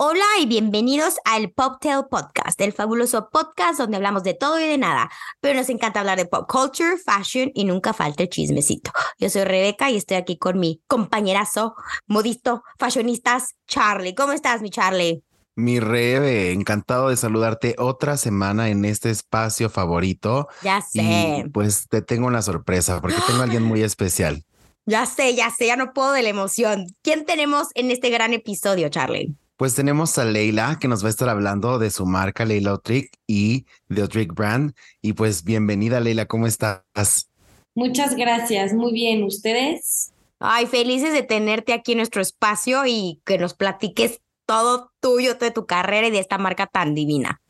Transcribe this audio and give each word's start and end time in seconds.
Hola 0.00 0.22
y 0.40 0.46
bienvenidos 0.46 1.16
al 1.24 1.50
Poptail 1.50 2.04
Podcast, 2.08 2.60
el 2.60 2.72
fabuloso 2.72 3.30
podcast 3.32 3.80
donde 3.80 3.96
hablamos 3.96 4.22
de 4.22 4.32
todo 4.32 4.60
y 4.60 4.64
de 4.64 4.78
nada, 4.78 5.10
pero 5.40 5.58
nos 5.58 5.68
encanta 5.70 5.98
hablar 5.98 6.16
de 6.16 6.24
pop 6.24 6.48
culture, 6.48 6.96
fashion 6.98 7.50
y 7.52 7.64
nunca 7.64 7.92
falta 7.92 8.22
el 8.22 8.28
chismecito. 8.28 8.92
Yo 9.18 9.28
soy 9.28 9.42
Rebeca 9.42 9.90
y 9.90 9.96
estoy 9.96 10.18
aquí 10.18 10.38
con 10.38 10.60
mi 10.60 10.80
compañerazo, 10.86 11.74
modisto, 12.06 12.62
fashionistas, 12.78 13.56
Charlie. 13.66 14.14
¿Cómo 14.14 14.34
estás, 14.34 14.62
mi 14.62 14.70
Charlie? 14.70 15.24
Mi 15.56 15.80
Rebe, 15.80 16.52
encantado 16.52 17.08
de 17.08 17.16
saludarte 17.16 17.74
otra 17.76 18.16
semana 18.16 18.68
en 18.68 18.84
este 18.84 19.10
espacio 19.10 19.68
favorito. 19.68 20.46
Ya 20.62 20.80
sé. 20.80 21.42
Y 21.44 21.48
pues 21.48 21.88
te 21.88 22.02
tengo 22.02 22.28
una 22.28 22.42
sorpresa 22.42 23.00
porque 23.00 23.18
tengo 23.26 23.40
a 23.40 23.44
alguien 23.46 23.64
muy 23.64 23.82
especial. 23.82 24.44
Ya 24.86 25.04
sé, 25.04 25.34
ya 25.34 25.50
sé, 25.50 25.66
ya 25.66 25.76
no 25.76 25.92
puedo 25.92 26.12
de 26.12 26.22
la 26.22 26.30
emoción. 26.30 26.86
¿Quién 27.02 27.26
tenemos 27.26 27.68
en 27.74 27.90
este 27.90 28.08
gran 28.08 28.32
episodio, 28.32 28.88
Charlie? 28.88 29.36
Pues 29.58 29.74
tenemos 29.74 30.16
a 30.18 30.24
Leila 30.24 30.78
que 30.80 30.86
nos 30.86 31.02
va 31.02 31.08
a 31.08 31.10
estar 31.10 31.28
hablando 31.28 31.80
de 31.80 31.90
su 31.90 32.06
marca 32.06 32.44
Leila 32.44 32.74
Otrick 32.74 33.10
y 33.26 33.66
de 33.88 34.04
Otrick 34.04 34.32
Brand. 34.32 34.72
Y 35.02 35.14
pues 35.14 35.42
bienvenida 35.42 35.98
Leila, 35.98 36.26
¿cómo 36.26 36.46
estás? 36.46 37.28
Muchas 37.74 38.14
gracias, 38.14 38.72
muy 38.72 38.92
bien. 38.92 39.24
¿Ustedes? 39.24 40.12
Ay, 40.38 40.66
felices 40.66 41.12
de 41.12 41.24
tenerte 41.24 41.72
aquí 41.72 41.90
en 41.90 41.98
nuestro 41.98 42.22
espacio 42.22 42.86
y 42.86 43.20
que 43.24 43.36
nos 43.36 43.54
platiques 43.54 44.20
todo 44.46 44.92
tuyo, 45.00 45.34
de 45.34 45.50
tu 45.50 45.66
carrera 45.66 46.06
y 46.06 46.12
de 46.12 46.20
esta 46.20 46.38
marca 46.38 46.68
tan 46.68 46.94
divina. 46.94 47.40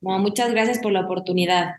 No, 0.00 0.20
muchas 0.20 0.52
gracias 0.52 0.78
por 0.78 0.92
la 0.92 1.00
oportunidad. 1.00 1.78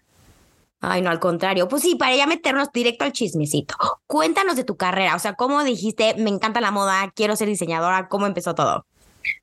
Ay, 0.82 1.02
no, 1.02 1.10
al 1.10 1.22
contrario. 1.22 1.70
Pues 1.70 1.84
sí, 1.84 1.96
para 1.96 2.14
ya 2.18 2.28
meternos 2.28 2.68
directo 2.74 3.06
al 3.06 3.14
chismecito. 3.14 3.78
Cuéntanos 4.08 4.58
de 4.58 4.66
tu 4.66 4.76
carrera, 4.76 5.16
o 5.16 5.20
sea, 5.20 5.36
¿cómo 5.36 5.64
dijiste, 5.64 6.16
me 6.16 6.32
encanta 6.32 6.60
la 6.60 6.72
moda, 6.72 7.14
quiero 7.16 7.38
ser 7.38 7.48
diseñadora? 7.48 8.10
¿Cómo 8.10 8.28
empezó 8.28 8.56
todo? 8.56 8.86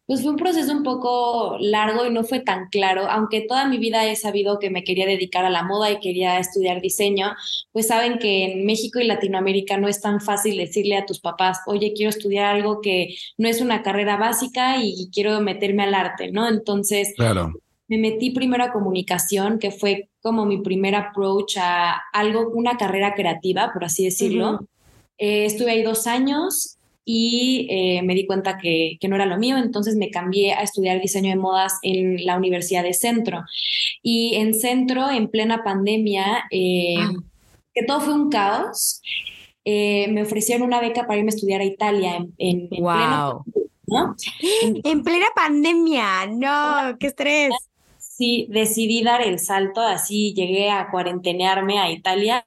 Pues 0.06 0.22
fue 0.22 0.32
un 0.32 0.36
proceso 0.36 0.72
un 0.72 0.82
poco 0.82 1.56
largo 1.60 2.04
y 2.04 2.10
no 2.10 2.24
fue 2.24 2.40
tan 2.40 2.68
claro, 2.68 3.08
aunque 3.08 3.42
toda 3.42 3.68
mi 3.68 3.78
vida 3.78 4.06
he 4.06 4.16
sabido 4.16 4.58
que 4.58 4.70
me 4.70 4.82
quería 4.82 5.06
dedicar 5.06 5.44
a 5.44 5.50
la 5.50 5.62
moda 5.62 5.90
y 5.90 6.00
quería 6.00 6.38
estudiar 6.38 6.80
diseño, 6.80 7.34
pues 7.72 7.86
saben 7.86 8.18
que 8.18 8.52
en 8.52 8.66
México 8.66 8.98
y 8.98 9.06
Latinoamérica 9.06 9.76
no 9.76 9.86
es 9.88 10.00
tan 10.00 10.20
fácil 10.20 10.56
decirle 10.56 10.96
a 10.96 11.06
tus 11.06 11.20
papás, 11.20 11.60
oye, 11.66 11.92
quiero 11.94 12.10
estudiar 12.10 12.46
algo 12.46 12.80
que 12.80 13.14
no 13.38 13.48
es 13.48 13.60
una 13.60 13.82
carrera 13.82 14.16
básica 14.16 14.82
y 14.82 15.10
quiero 15.12 15.40
meterme 15.40 15.84
al 15.84 15.94
arte, 15.94 16.32
¿no? 16.32 16.48
Entonces, 16.48 17.14
claro. 17.16 17.52
me 17.86 17.98
metí 17.98 18.30
primero 18.30 18.64
a 18.64 18.72
comunicación, 18.72 19.58
que 19.58 19.70
fue 19.70 20.08
como 20.20 20.44
mi 20.44 20.58
primer 20.58 20.94
approach 20.96 21.56
a 21.58 22.02
algo, 22.12 22.50
una 22.50 22.76
carrera 22.76 23.14
creativa, 23.14 23.70
por 23.72 23.84
así 23.84 24.04
decirlo. 24.04 24.50
Uh 24.50 24.54
-huh. 24.54 24.66
eh, 25.18 25.44
estuve 25.44 25.70
ahí 25.70 25.82
dos 25.82 26.06
años 26.06 26.78
y 27.04 27.66
eh, 27.70 28.02
me 28.02 28.14
di 28.14 28.26
cuenta 28.26 28.58
que, 28.58 28.96
que, 29.00 29.08
no 29.08 29.16
era 29.16 29.26
lo 29.26 29.38
mío, 29.38 29.56
entonces 29.56 29.96
me 29.96 30.10
cambié 30.10 30.52
a 30.52 30.62
estudiar 30.62 31.00
diseño 31.00 31.30
de 31.30 31.36
modas 31.36 31.78
en 31.82 32.24
la 32.24 32.36
Universidad 32.36 32.82
de 32.82 32.94
Centro. 32.94 33.44
Y 34.02 34.36
en 34.36 34.54
Centro, 34.54 35.10
en 35.10 35.28
plena 35.28 35.64
pandemia, 35.64 36.44
eh, 36.50 36.96
ah. 36.98 37.12
que 37.74 37.84
todo 37.84 38.00
fue 38.00 38.14
un 38.14 38.30
caos, 38.30 39.00
eh, 39.64 40.08
me 40.08 40.22
ofrecieron 40.22 40.66
una 40.66 40.80
beca 40.80 41.06
para 41.06 41.18
irme 41.18 41.30
a 41.30 41.34
estudiar 41.34 41.60
a 41.60 41.64
Italia 41.64 42.16
en, 42.16 42.34
en, 42.38 42.68
en 42.70 42.82
wow. 42.82 42.94
pleno, 42.94 43.44
¿no? 43.86 44.16
En 44.84 45.02
plena 45.02 45.26
pandemia, 45.34 46.26
no, 46.26 46.96
qué 46.98 47.08
estrés. 47.08 47.52
Sí, 47.98 48.46
decidí 48.50 49.02
dar 49.02 49.22
el 49.22 49.38
salto, 49.38 49.80
así 49.80 50.34
llegué 50.34 50.70
a 50.70 50.90
cuarentenearme 50.90 51.78
a 51.78 51.90
Italia 51.90 52.46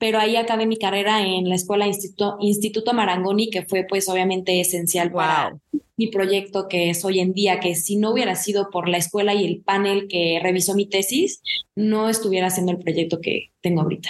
pero 0.00 0.18
ahí 0.18 0.36
acabé 0.36 0.64
mi 0.64 0.78
carrera 0.78 1.22
en 1.22 1.46
la 1.46 1.54
escuela 1.54 1.86
Instituto, 1.86 2.38
Instituto 2.40 2.94
Marangoni, 2.94 3.50
que 3.50 3.66
fue 3.66 3.84
pues 3.86 4.08
obviamente 4.08 4.58
esencial 4.58 5.10
wow. 5.10 5.18
para 5.18 5.56
mi 5.98 6.06
proyecto 6.06 6.68
que 6.68 6.88
es 6.88 7.04
hoy 7.04 7.20
en 7.20 7.34
día, 7.34 7.60
que 7.60 7.74
si 7.74 7.96
no 7.96 8.10
hubiera 8.10 8.34
sido 8.34 8.70
por 8.70 8.88
la 8.88 8.96
escuela 8.96 9.34
y 9.34 9.44
el 9.44 9.60
panel 9.60 10.08
que 10.08 10.40
revisó 10.42 10.74
mi 10.74 10.88
tesis, 10.88 11.42
no 11.74 12.08
estuviera 12.08 12.46
haciendo 12.46 12.72
el 12.72 12.78
proyecto 12.78 13.20
que 13.20 13.50
tengo 13.60 13.82
ahorita. 13.82 14.08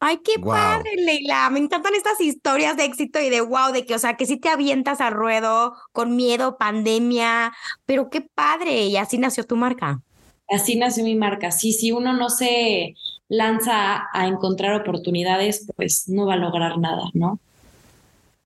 Ay, 0.00 0.18
qué 0.22 0.38
Wow. 0.38 0.52
padre, 0.52 0.96
Leila. 0.96 1.48
Me 1.48 1.60
encantan 1.60 1.94
estas 1.94 2.20
historias 2.20 2.76
de 2.76 2.84
éxito 2.84 3.18
y 3.18 3.30
de 3.30 3.40
wow, 3.40 3.72
de 3.72 3.86
que, 3.86 3.94
o 3.94 3.98
sea, 3.98 4.18
que 4.18 4.26
sí 4.26 4.36
te 4.36 4.50
avientas 4.50 5.00
al 5.00 5.14
ruedo 5.14 5.72
con 5.92 6.14
miedo, 6.14 6.58
pandemia, 6.58 7.54
pero 7.86 8.10
qué 8.10 8.20
padre. 8.20 8.84
Y 8.84 8.98
así 8.98 9.16
nació 9.16 9.44
tu 9.44 9.56
marca. 9.56 10.02
Así 10.48 10.76
nació 10.76 11.04
mi 11.04 11.14
marca. 11.14 11.50
Sí, 11.50 11.72
si 11.72 11.90
uno 11.92 12.12
no 12.12 12.28
se 12.28 12.96
lanza 13.32 14.08
a 14.12 14.26
encontrar 14.26 14.78
oportunidades, 14.78 15.66
pues 15.74 16.04
no 16.08 16.26
va 16.26 16.34
a 16.34 16.36
lograr 16.36 16.76
nada, 16.78 17.04
¿no? 17.14 17.40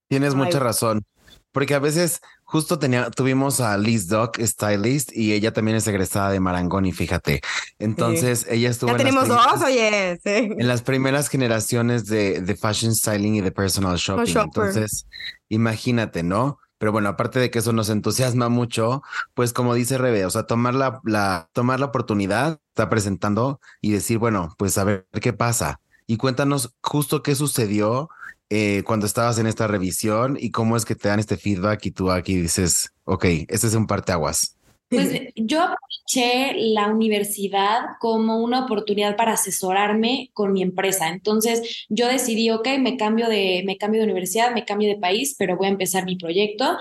Tienes 0.08 0.34
Ay. 0.34 0.38
mucha 0.38 0.60
razón. 0.60 1.04
Porque 1.50 1.74
a 1.74 1.78
veces 1.80 2.20
justo 2.44 2.78
tenía, 2.78 3.10
tuvimos 3.10 3.60
a 3.60 3.76
Liz 3.78 4.08
Duck, 4.08 4.38
stylist, 4.41 5.10
y 5.16 5.32
ella 5.32 5.52
también 5.52 5.76
es 5.78 5.86
egresada 5.88 6.30
de 6.30 6.38
Marangoni, 6.38 6.92
fíjate. 6.92 7.41
Entonces 7.80 8.46
ella 8.48 8.69
estuvo 8.70 8.91
Ya 8.91 8.92
en 8.92 8.98
las 8.98 9.06
tenemos 9.06 9.25
primeras- 9.25 9.60
dos, 9.60 9.69
oye. 9.69 10.20
sí. 10.22 10.54
en 10.56 10.69
las 10.69 10.82
primeras 10.82 11.28
generaciones 11.28 12.06
de, 12.06 12.42
de 12.42 12.56
fashion 12.56 12.94
styling 12.94 13.36
y 13.36 13.41
de 13.41 13.50
personal 13.50 13.96
shopping. 13.96 14.36
Entonces, 14.38 15.06
imagínate, 15.48 16.22
¿no? 16.22 16.58
Pero 16.78 16.92
bueno, 16.92 17.09
aparte 17.09 17.38
de 17.38 17.50
que 17.50 17.60
eso 17.60 17.72
nos 17.72 17.88
entusiasma 17.88 18.48
mucho, 18.48 19.03
pues 19.34 19.53
como 19.53 19.75
dice 19.75 19.98
Rebe, 19.98 20.26
o 20.26 20.31
sea, 20.31 20.44
tomar 20.44 20.75
la, 20.75 21.00
la, 21.04 21.48
tomar 21.53 21.81
la 21.81 21.87
oportunidad, 21.87 22.60
está 22.69 22.88
presentando 22.91 23.60
y 23.81 23.92
decir, 23.92 24.19
bueno, 24.19 24.54
pues 24.59 24.76
a 24.78 24.84
ver 24.84 25.06
qué 25.22 25.32
pasa. 25.32 25.81
Y 26.06 26.19
cuéntanos 26.19 26.75
justo 26.82 27.22
qué 27.22 27.34
sucedió 27.34 28.10
eh, 28.48 28.84
cuando 28.87 29.06
estabas 29.06 29.38
en 29.38 29.47
esta 29.47 29.66
revisión 29.66 30.37
y 30.38 30.50
cómo 30.53 30.76
es 30.76 30.84
que 30.84 30.94
te 30.94 31.09
dan 31.09 31.19
este 31.19 31.37
feedback 31.37 31.87
y 31.87 31.91
tú 31.91 32.12
aquí 32.12 32.37
dices, 32.41 32.93
ok, 33.04 33.25
este 33.48 33.66
es 33.66 33.75
un 33.75 33.87
parteaguas. 33.87 34.56
Pues 34.88 35.10
yo 35.34 35.62
aproveché 35.62 36.54
la 36.54 36.86
universidad 36.88 37.80
como 37.98 38.38
una 38.38 38.64
oportunidad 38.64 39.16
para 39.16 39.32
asesorarme 39.32 40.30
con 40.32 40.52
mi 40.52 40.62
empresa. 40.62 41.08
Entonces 41.08 41.86
yo 41.88 42.06
decidí, 42.06 42.50
ok, 42.50 42.69
me 42.78 42.96
cambio 42.96 43.28
de, 43.28 43.62
me 43.66 43.78
cambio 43.78 44.00
de 44.00 44.06
universidad, 44.06 44.54
me 44.54 44.64
cambio 44.64 44.88
de 44.88 44.96
país, 44.96 45.34
pero 45.36 45.56
voy 45.56 45.66
a 45.66 45.70
empezar 45.70 46.04
mi 46.04 46.16
proyecto 46.16 46.78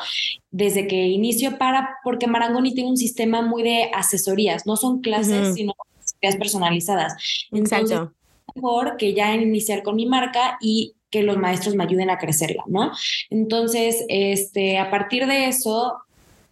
desde 0.52 0.88
que 0.88 1.08
inicio 1.08 1.58
para, 1.58 1.98
porque 2.04 2.28
Marangoni 2.28 2.74
tiene 2.74 2.90
un 2.90 2.98
sistema 2.98 3.42
muy 3.42 3.64
de 3.64 3.90
asesorías, 3.94 4.68
no 4.68 4.78
son 4.78 5.02
clases, 5.02 5.56
sino 5.56 5.74
asesorías 6.00 6.36
personalizadas. 6.38 7.48
Entonces, 7.52 7.92
Exacto. 7.92 8.14
mejor 8.54 8.98
que 8.98 9.14
ya 9.14 9.34
iniciar 9.34 9.82
con 9.82 9.96
mi 9.96 10.06
marca 10.06 10.58
y 10.62 10.94
que 11.10 11.24
los 11.24 11.38
maestros 11.38 11.76
me 11.76 11.84
ayuden 11.84 12.10
a 12.10 12.18
crecerla, 12.18 12.64
¿no? 12.68 12.92
Entonces, 13.30 14.06
este, 14.10 14.78
a 14.78 14.92
partir 14.92 15.26
de 15.26 15.48
eso, 15.48 15.98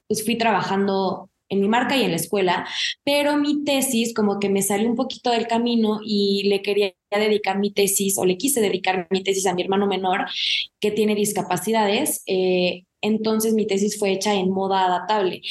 pues 0.07 0.25
fui 0.25 0.37
trabajando 0.37 1.29
en 1.53 1.61
mi 1.61 1.67
marca 1.67 1.95
y 1.97 2.03
en 2.03 2.11
la 2.11 2.17
escuela, 2.17 2.67
pero 3.03 3.37
mi 3.37 3.63
tesis 3.63 4.13
como 4.13 4.39
que 4.39 4.49
me 4.49 4.61
salió 4.61 4.89
un 4.89 4.95
poquito 4.95 5.31
del 5.31 5.47
camino 5.47 5.99
y 6.05 6.43
le 6.49 6.61
quería 6.61 6.93
dedicar 7.11 7.59
mi 7.59 7.71
tesis 7.71 8.17
o 8.17 8.25
le 8.25 8.37
quise 8.37 8.61
dedicar 8.61 9.07
mi 9.11 9.23
tesis 9.23 9.45
a 9.47 9.53
mi 9.53 9.61
hermano 9.63 9.87
menor 9.87 10.25
que 10.79 10.91
tiene 10.91 11.15
discapacidades. 11.15 12.23
eh, 12.27 12.83
entonces 13.03 13.53
mi 13.53 13.67
tesis 13.67 13.99
fue 13.99 14.11
hecha 14.13 14.33
en 14.33 14.49
moda 14.49 14.85
adaptable. 14.85 15.41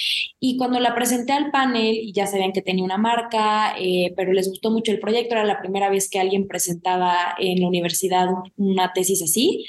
Y 0.41 0.57
cuando 0.57 0.81
la 0.81 0.95
presenté 0.95 1.33
al 1.33 1.51
panel, 1.51 2.13
ya 2.13 2.27
sabían 2.27 2.53
que 2.53 2.63
tenía 2.63 2.83
una 2.83 2.99
marca, 2.99 3.75
eh, 3.79 4.13
pero 4.17 4.33
les 4.33 4.49
gustó 4.49 4.71
mucho 4.71 4.91
el 4.91 4.99
proyecto, 4.99 5.35
era 5.35 5.45
la 5.45 5.61
primera 5.61 5.91
vez 5.91 6.09
que 6.09 6.19
alguien 6.19 6.49
presentaba 6.49 7.35
en 7.39 7.61
la 7.61 7.69
universidad 7.69 8.29
una 8.57 8.93
tesis 8.93 9.23
así. 9.23 9.67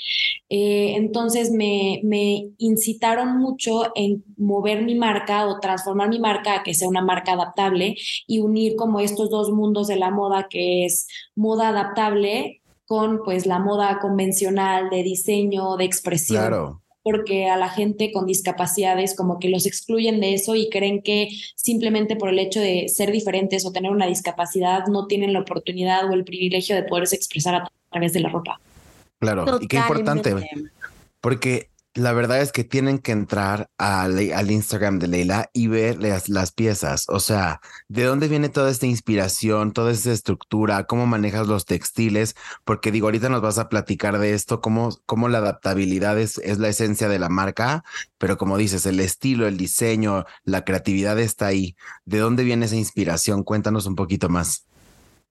Eh, 0.50 0.96
entonces 0.96 1.52
me, 1.52 2.00
me 2.04 2.52
incitaron 2.58 3.38
mucho 3.38 3.92
en 3.96 4.24
mover 4.38 4.84
mi 4.84 4.96
marca 4.96 5.46
o 5.46 5.60
transformar 5.60 6.10
mi 6.10 6.20
marca 6.20 6.56
a 6.56 6.64
que 6.64 6.74
sea 6.74 6.88
una 6.88 7.02
marca 7.02 7.34
adaptable 7.34 7.96
y 8.28 8.40
unir 8.40 8.76
como 8.76 9.02
estos 9.02 9.30
dos 9.30 9.52
mundos 9.52 9.88
de 9.88 9.98
la 9.98 10.10
moda, 10.10 10.48
que 10.50 10.86
es 10.86 11.08
moda 11.36 11.70
adaptable 11.70 12.62
con 12.86 13.24
pues 13.24 13.46
la 13.46 13.60
moda 13.60 14.00
convencional 14.00 14.90
de 14.90 15.04
diseño, 15.04 15.78
de 15.78 15.86
expresión. 15.86 16.42
Claro. 16.42 16.83
Porque 17.04 17.50
a 17.50 17.58
la 17.58 17.70
gente 17.70 18.12
con 18.12 18.26
discapacidades 18.26 19.16
como 19.16 19.38
que 19.38 19.50
los 19.50 19.66
excluyen 19.66 20.22
de 20.22 20.34
eso 20.34 20.56
y 20.56 20.70
creen 20.70 21.02
que 21.02 21.30
simplemente 21.56 22.16
por 22.16 22.30
el 22.30 22.40
hecho 22.40 22.62
de 22.62 22.88
ser 22.88 23.12
diferentes 23.12 23.66
o 23.66 23.74
tener 23.74 23.92
una 23.92 24.08
discapacidad 24.08 24.88
no 24.88 25.06
tienen 25.08 25.34
la 25.34 25.42
oportunidad 25.42 26.10
o 26.10 26.14
el 26.14 26.24
privilegio 26.24 26.76
de 26.76 26.84
poderse 26.84 27.18
expresar 27.18 27.56
a 27.56 27.72
través 27.92 28.14
de 28.14 28.22
la 28.22 28.30
ropa. 28.30 28.60
Claro, 29.20 29.60
y 29.62 29.68
qué 29.68 29.78
importante, 29.78 30.34
porque 31.22 31.70
la 31.96 32.12
verdad 32.14 32.42
es 32.42 32.52
que 32.52 32.64
tienen 32.64 32.98
que 33.00 33.12
entrar 33.12 33.70
al, 33.78 34.20
Instagram 34.52 34.98
de 35.00 35.08
Leila 35.08 35.50
y 35.54 35.68
ver 35.68 35.98
las, 36.02 36.52
piezas. 36.52 37.06
O 37.08 37.20
sea, 37.20 37.62
¿de 37.88 38.04
dónde 38.04 38.28
viene 38.28 38.50
toda 38.50 38.72
esta 38.72 38.88
inspiración, 38.88 39.74
toda 39.74 39.92
esta 39.92 40.12
estructura? 40.12 40.86
¿Cómo 40.86 41.06
manejas 41.06 41.48
los 41.48 41.66
textiles? 41.66 42.36
Porque 42.66 42.92
digo, 42.92 43.08
ahorita 43.08 43.30
nos 43.30 43.42
vas 43.42 43.60
a 43.60 43.70
platicar 43.70 44.18
de 44.18 44.34
esto, 44.34 44.60
cómo, 44.62 44.90
cómo 45.06 45.30
la 45.30 45.38
adaptabilidad 45.40 46.20
es, 46.20 46.40
es 46.40 46.58
la 46.58 46.70
esencia 46.70 47.10
de 47.10 47.20
la 47.20 47.30
marca, 47.30 47.84
pero 48.18 48.38
como 48.38 48.58
dices, 48.58 48.86
el 48.86 49.00
estilo, 49.00 49.48
el 49.48 49.58
diseño, 49.58 50.26
la 50.44 50.66
creatividad 50.66 51.20
está 51.20 51.48
ahí. 51.48 51.76
¿De 52.06 52.18
dónde 52.20 52.44
viene 52.44 52.66
esa 52.66 52.76
inspiración? 52.76 53.44
Cuéntanos 53.44 53.86
un 53.86 53.96
poquito 53.96 54.30
más. 54.30 54.66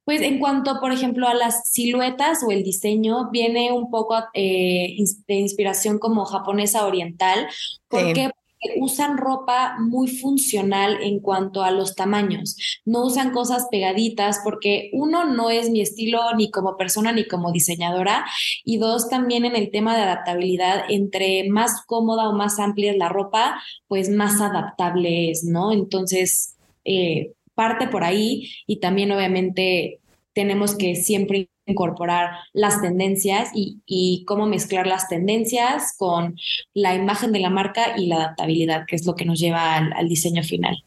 Pues 0.04 0.20
en 0.22 0.38
cuanto, 0.38 0.80
por 0.80 0.92
ejemplo, 0.92 1.28
a 1.28 1.34
las 1.34 1.70
siluetas 1.70 2.42
o 2.46 2.50
el 2.50 2.62
diseño, 2.62 3.30
viene 3.30 3.72
un 3.72 3.90
poco 3.90 4.16
eh, 4.34 4.96
de 5.28 5.34
inspiración 5.34 5.98
como 5.98 6.24
japonesa 6.24 6.86
oriental, 6.86 7.46
porque 7.88 8.30
usan 8.76 9.18
ropa 9.18 9.76
muy 9.78 10.08
funcional 10.08 10.98
en 11.02 11.20
cuanto 11.20 11.62
a 11.62 11.70
los 11.70 11.94
tamaños. 11.94 12.56
No 12.84 13.04
usan 13.04 13.32
cosas 13.32 13.66
pegaditas 13.70 14.40
porque 14.44 14.90
uno 14.92 15.24
no 15.24 15.50
es 15.50 15.70
mi 15.70 15.80
estilo 15.80 16.20
ni 16.36 16.50
como 16.50 16.76
persona 16.76 17.12
ni 17.12 17.26
como 17.26 17.52
diseñadora 17.52 18.24
y 18.64 18.78
dos 18.78 19.08
también 19.08 19.44
en 19.44 19.56
el 19.56 19.70
tema 19.70 19.96
de 19.96 20.02
adaptabilidad, 20.02 20.84
entre 20.88 21.48
más 21.48 21.84
cómoda 21.86 22.28
o 22.28 22.34
más 22.34 22.58
amplia 22.58 22.92
es 22.92 22.98
la 22.98 23.08
ropa, 23.08 23.60
pues 23.88 24.08
más 24.10 24.40
adaptable 24.40 25.30
es, 25.30 25.44
¿no? 25.44 25.72
Entonces, 25.72 26.56
eh, 26.84 27.32
parte 27.54 27.88
por 27.88 28.04
ahí 28.04 28.50
y 28.66 28.80
también 28.80 29.12
obviamente 29.12 30.00
tenemos 30.32 30.76
que 30.76 30.96
siempre 30.96 31.48
incorporar 31.66 32.30
las 32.52 32.80
tendencias 32.80 33.50
y, 33.54 34.24
cómo 34.26 34.46
mezclar 34.46 34.86
las 34.86 35.08
tendencias 35.08 35.94
con 35.96 36.36
la 36.74 36.94
imagen 36.94 37.32
de 37.32 37.40
la 37.40 37.50
marca 37.50 37.94
y 37.96 38.06
la 38.06 38.16
adaptabilidad, 38.16 38.84
que 38.86 38.96
es 38.96 39.06
lo 39.06 39.14
que 39.14 39.24
nos 39.24 39.38
lleva 39.38 39.76
al 39.76 40.08
diseño 40.08 40.42
final. 40.42 40.82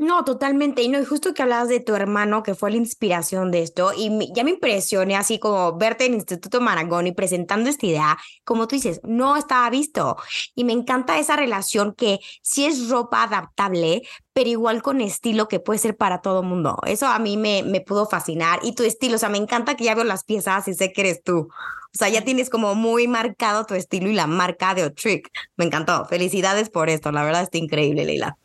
No, 0.00 0.24
totalmente. 0.24 0.80
Y 0.80 0.88
no, 0.88 0.98
y 0.98 1.04
justo 1.04 1.34
que 1.34 1.42
hablabas 1.42 1.68
de 1.68 1.78
tu 1.78 1.94
hermano, 1.94 2.42
que 2.42 2.54
fue 2.54 2.70
la 2.70 2.78
inspiración 2.78 3.50
de 3.50 3.62
esto, 3.62 3.92
y 3.94 4.32
ya 4.34 4.44
me 4.44 4.52
impresioné 4.52 5.14
así 5.14 5.38
como 5.38 5.76
verte 5.76 6.06
en 6.06 6.14
Instituto 6.14 6.58
Marangoni 6.62 7.12
presentando 7.12 7.68
esta 7.68 7.84
idea, 7.84 8.18
como 8.44 8.66
tú 8.66 8.76
dices, 8.76 9.02
no 9.04 9.36
estaba 9.36 9.68
visto. 9.68 10.16
Y 10.54 10.64
me 10.64 10.72
encanta 10.72 11.18
esa 11.18 11.36
relación 11.36 11.94
que 11.94 12.18
sí 12.40 12.64
es 12.64 12.88
ropa 12.88 13.24
adaptable, 13.24 14.00
pero 14.32 14.48
igual 14.48 14.80
con 14.80 15.02
estilo 15.02 15.48
que 15.48 15.60
puede 15.60 15.78
ser 15.78 15.98
para 15.98 16.22
todo 16.22 16.42
mundo. 16.42 16.78
Eso 16.86 17.06
a 17.06 17.18
mí 17.18 17.36
me, 17.36 17.62
me 17.62 17.82
pudo 17.82 18.06
fascinar. 18.06 18.60
Y 18.62 18.74
tu 18.74 18.84
estilo, 18.84 19.16
o 19.16 19.18
sea, 19.18 19.28
me 19.28 19.36
encanta 19.36 19.76
que 19.76 19.84
ya 19.84 19.94
veo 19.94 20.04
las 20.04 20.24
piezas 20.24 20.66
y 20.66 20.72
sé 20.72 20.94
que 20.94 21.02
eres 21.02 21.22
tú. 21.22 21.40
O 21.40 21.98
sea, 21.98 22.08
ya 22.08 22.24
tienes 22.24 22.48
como 22.48 22.74
muy 22.74 23.06
marcado 23.06 23.66
tu 23.66 23.74
estilo 23.74 24.08
y 24.08 24.14
la 24.14 24.26
marca 24.26 24.74
de 24.74 24.84
Otrick. 24.84 25.30
Me 25.56 25.66
encantó. 25.66 26.06
Felicidades 26.06 26.70
por 26.70 26.88
esto. 26.88 27.12
La 27.12 27.22
verdad 27.22 27.42
está 27.42 27.58
increíble, 27.58 28.06
Leila. 28.06 28.38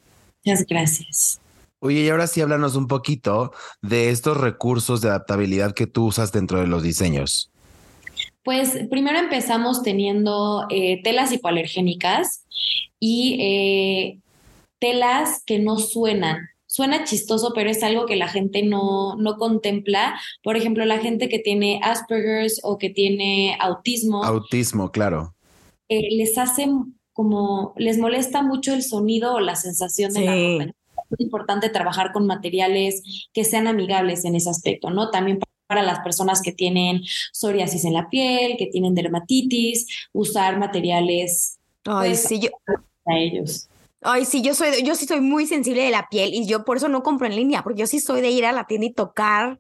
Muchas 0.44 0.66
gracias. 0.66 1.40
Oye, 1.86 2.02
y 2.02 2.10
ahora 2.10 2.26
sí 2.26 2.42
háblanos 2.42 2.76
un 2.76 2.88
poquito 2.88 3.52
de 3.84 4.10
estos 4.10 4.38
recursos 4.38 5.02
de 5.02 5.10
adaptabilidad 5.10 5.76
que 5.76 5.86
tú 5.86 6.06
usas 6.08 6.32
dentro 6.32 6.60
de 6.60 6.66
los 6.66 6.82
diseños. 6.82 7.52
Pues 8.44 8.76
primero 8.90 9.20
empezamos 9.20 9.84
teniendo 9.84 10.66
eh, 10.72 11.04
telas 11.04 11.32
hipoalergénicas 11.32 12.44
y 13.00 13.38
eh, 13.40 14.20
telas 14.80 15.44
que 15.46 15.60
no 15.60 15.78
suenan. 15.78 16.50
Suena 16.66 17.04
chistoso, 17.04 17.52
pero 17.54 17.70
es 17.70 17.84
algo 17.84 18.08
que 18.08 18.16
la 18.16 18.30
gente 18.30 18.64
no, 18.64 19.16
no 19.18 19.38
contempla. 19.38 20.20
Por 20.42 20.58
ejemplo, 20.58 20.86
la 20.86 20.98
gente 20.98 21.30
que 21.30 21.38
tiene 21.38 21.82
Asperger's 21.84 22.62
o 22.64 22.80
que 22.80 22.90
tiene 22.90 23.60
autismo. 23.60 24.24
Autismo, 24.24 24.92
claro. 24.92 25.36
Eh, 25.88 26.16
les 26.16 26.36
hace 26.40 26.68
como, 27.14 27.76
les 27.78 28.00
molesta 28.00 28.42
mucho 28.42 28.74
el 28.74 28.82
sonido 28.82 29.36
o 29.36 29.40
la 29.40 29.56
sensación 29.56 30.12
de 30.14 30.22
la 30.22 30.34
ropa 30.34 30.76
es 31.12 31.20
importante 31.20 31.70
trabajar 31.70 32.12
con 32.12 32.28
materiales 32.28 33.30
que 33.34 33.44
sean 33.44 33.68
amigables 33.68 34.26
en 34.26 34.36
ese 34.36 34.50
aspecto, 34.50 34.90
¿no? 34.90 35.12
También 35.12 35.40
para 35.68 35.82
las 35.82 36.00
personas 36.00 36.42
que 36.42 36.52
tienen 36.52 37.02
psoriasis 37.32 37.86
en 37.86 37.94
la 37.94 38.10
piel, 38.10 38.56
que 38.58 38.68
tienen 38.68 38.94
dermatitis, 38.94 39.88
usar 40.14 40.60
materiales 40.60 41.58
Ay, 41.86 42.10
pues, 42.10 42.24
sí, 42.24 42.40
yo... 42.40 42.50
a 43.06 43.18
ellos. 43.18 43.68
Ay, 44.02 44.26
sí, 44.26 44.42
yo 44.44 44.54
soy, 44.54 44.84
yo 44.84 44.94
sí 44.96 45.06
soy 45.06 45.22
muy 45.22 45.48
sensible 45.48 45.84
de 45.84 45.90
la 45.90 46.08
piel 46.10 46.34
y 46.34 46.46
yo 46.46 46.64
por 46.64 46.78
eso 46.78 46.88
no 46.88 47.02
compro 47.02 47.26
en 47.26 47.36
línea, 47.36 47.64
porque 47.64 47.80
yo 47.80 47.88
sí 47.88 48.00
soy 48.00 48.22
de 48.22 48.30
ir 48.30 48.46
a 48.46 48.52
la 48.52 48.66
tienda 48.66 48.86
y 48.86 48.94
tocar 48.94 49.60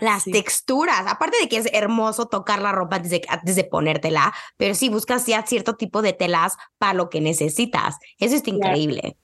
las 0.00 0.24
texturas. 0.24 1.04
Aparte 1.06 1.36
de 1.40 1.48
que 1.48 1.56
es 1.56 1.68
hermoso 1.72 2.26
tocar 2.26 2.60
la 2.60 2.72
ropa 2.72 2.96
antes 2.96 3.10
de, 3.10 3.22
antes 3.28 3.56
de 3.56 3.64
ponértela, 3.64 4.32
pero 4.56 4.74
sí 4.74 4.88
buscas 4.88 5.26
ya 5.26 5.44
cierto 5.46 5.76
tipo 5.76 6.02
de 6.02 6.12
telas 6.12 6.56
para 6.78 6.94
lo 6.94 7.10
que 7.10 7.20
necesitas. 7.20 7.96
Eso 8.18 8.36
es 8.36 8.46
increíble. 8.46 9.16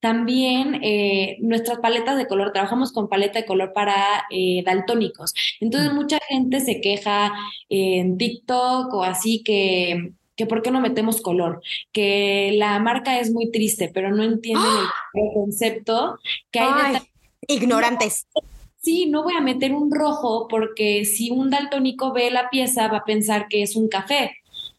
También 0.00 0.80
eh, 0.82 1.36
nuestras 1.40 1.78
paletas 1.78 2.16
de 2.16 2.28
color, 2.28 2.52
trabajamos 2.52 2.92
con 2.92 3.08
paleta 3.08 3.40
de 3.40 3.46
color 3.46 3.72
para 3.72 4.26
eh, 4.30 4.62
daltónicos. 4.64 5.34
Entonces 5.60 5.92
mucha 5.92 6.18
gente 6.28 6.60
se 6.60 6.80
queja 6.80 7.32
en 7.68 8.16
TikTok 8.16 8.94
o 8.94 9.02
así 9.02 9.42
que, 9.42 10.12
que 10.36 10.46
por 10.46 10.62
qué 10.62 10.70
no 10.70 10.80
metemos 10.80 11.20
color, 11.20 11.60
que 11.92 12.52
la 12.54 12.78
marca 12.78 13.18
es 13.18 13.32
muy 13.32 13.50
triste, 13.50 13.90
pero 13.92 14.10
no 14.10 14.22
entienden 14.22 14.70
el, 15.14 15.32
concepto 15.34 16.18
que 16.50 16.60
hay 16.60 16.98
Ignorantes. 17.48 18.26
Sí, 18.80 19.06
no 19.06 19.22
voy 19.22 19.34
a 19.34 19.40
meter 19.40 19.72
un 19.72 19.90
rojo 19.90 20.46
porque 20.48 21.04
si 21.04 21.30
un 21.30 21.50
daltónico 21.50 22.12
ve 22.12 22.30
la 22.30 22.50
pieza 22.50 22.88
va 22.88 22.98
a 22.98 23.04
pensar 23.04 23.48
que 23.48 23.62
es 23.62 23.74
un 23.74 23.88
café. 23.88 24.36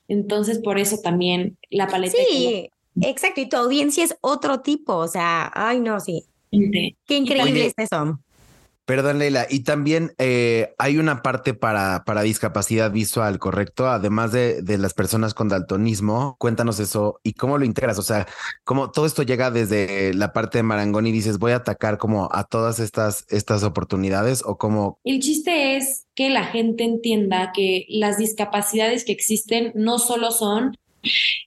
Entonces, 0.08 0.60
por 0.60 0.80
eso 0.80 0.98
también 1.04 1.58
la 1.70 1.88
paleta 1.88 2.18
color 2.18 2.70
Exacto, 3.02 3.42
y 3.42 3.50
tu 3.50 3.58
audiencia 3.58 4.04
es 4.04 4.16
otro 4.22 4.62
tipo, 4.62 4.96
o 4.96 5.08
sea, 5.08 5.52
ay 5.54 5.80
no, 5.80 6.00
sí. 6.00 6.26
Qué 6.52 7.16
increíble 7.16 7.68
es 7.68 7.74
eso. 7.78 8.20
Perdón, 8.90 9.20
Leila. 9.20 9.46
Y 9.48 9.60
también 9.60 10.14
eh, 10.18 10.74
hay 10.80 10.98
una 10.98 11.22
parte 11.22 11.54
para, 11.54 12.06
para 12.08 12.24
discapacidad 12.24 12.92
visual, 12.92 13.38
¿correcto? 13.38 13.88
Además 13.88 14.32
de, 14.32 14.64
de, 14.64 14.80
las 14.80 14.96
personas 14.96 15.36
con 15.36 15.48
daltonismo, 15.48 16.38
cuéntanos 16.40 16.80
eso 16.80 17.20
y 17.22 17.34
cómo 17.34 17.60
lo 17.60 17.66
integras. 17.66 18.00
O 18.00 18.02
sea, 18.02 18.26
cómo 18.64 18.90
todo 18.90 19.06
esto 19.06 19.22
llega 19.22 19.52
desde 19.52 20.12
la 20.16 20.34
parte 20.34 20.58
de 20.58 20.64
Marangón 20.64 21.06
y 21.06 21.12
dices, 21.12 21.38
voy 21.38 21.52
a 21.52 21.58
atacar 21.58 22.00
como 22.00 22.30
a 22.32 22.46
todas 22.46 22.80
estas, 22.80 23.28
estas 23.30 23.62
oportunidades 23.62 24.42
o 24.44 24.58
cómo. 24.58 24.98
El 25.04 25.20
chiste 25.20 25.78
es 25.78 26.08
que 26.16 26.32
la 26.32 26.46
gente 26.46 26.84
entienda 26.84 27.52
que 27.54 27.86
las 27.90 28.18
discapacidades 28.18 29.06
que 29.06 29.12
existen 29.12 29.72
no 29.76 30.00
solo 30.00 30.32
son 30.32 30.76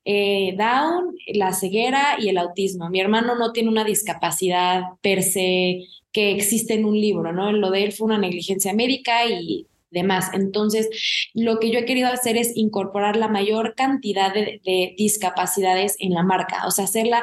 eh, 0.05 0.55
Down, 0.57 1.17
la 1.35 1.53
ceguera 1.53 2.17
y 2.19 2.29
el 2.29 2.39
autismo. 2.39 2.91
Mi 2.91 3.01
hermano 3.01 3.37
no 3.37 3.53
tiene 3.53 3.69
una 3.69 3.85
discapacidad 3.85 4.83
per 5.01 5.23
se 5.23 5.85
que 6.13 6.33
existe 6.33 6.75
en 6.75 6.85
un 6.85 7.01
libro, 7.01 7.33
¿no? 7.33 7.53
Lo 7.53 7.71
de 7.71 7.85
él 7.85 7.93
fue 7.93 8.07
una 8.07 8.19
negligencia 8.19 8.75
médica 8.75 9.27
y 9.27 9.67
demás. 9.91 10.31
Entonces, 10.35 10.89
lo 11.35 11.59
que 11.59 11.71
yo 11.71 11.79
he 11.79 11.85
querido 11.85 12.09
hacer 12.09 12.37
es 12.37 12.57
incorporar 12.57 13.17
la 13.17 13.29
mayor 13.29 13.75
cantidad 13.75 14.33
de, 14.33 14.61
de 14.65 14.95
discapacidades 14.99 15.97
en 15.99 16.13
la 16.13 16.23
marca, 16.23 16.67
o 16.67 16.71
sea, 16.71 16.85
hacerla 16.85 17.23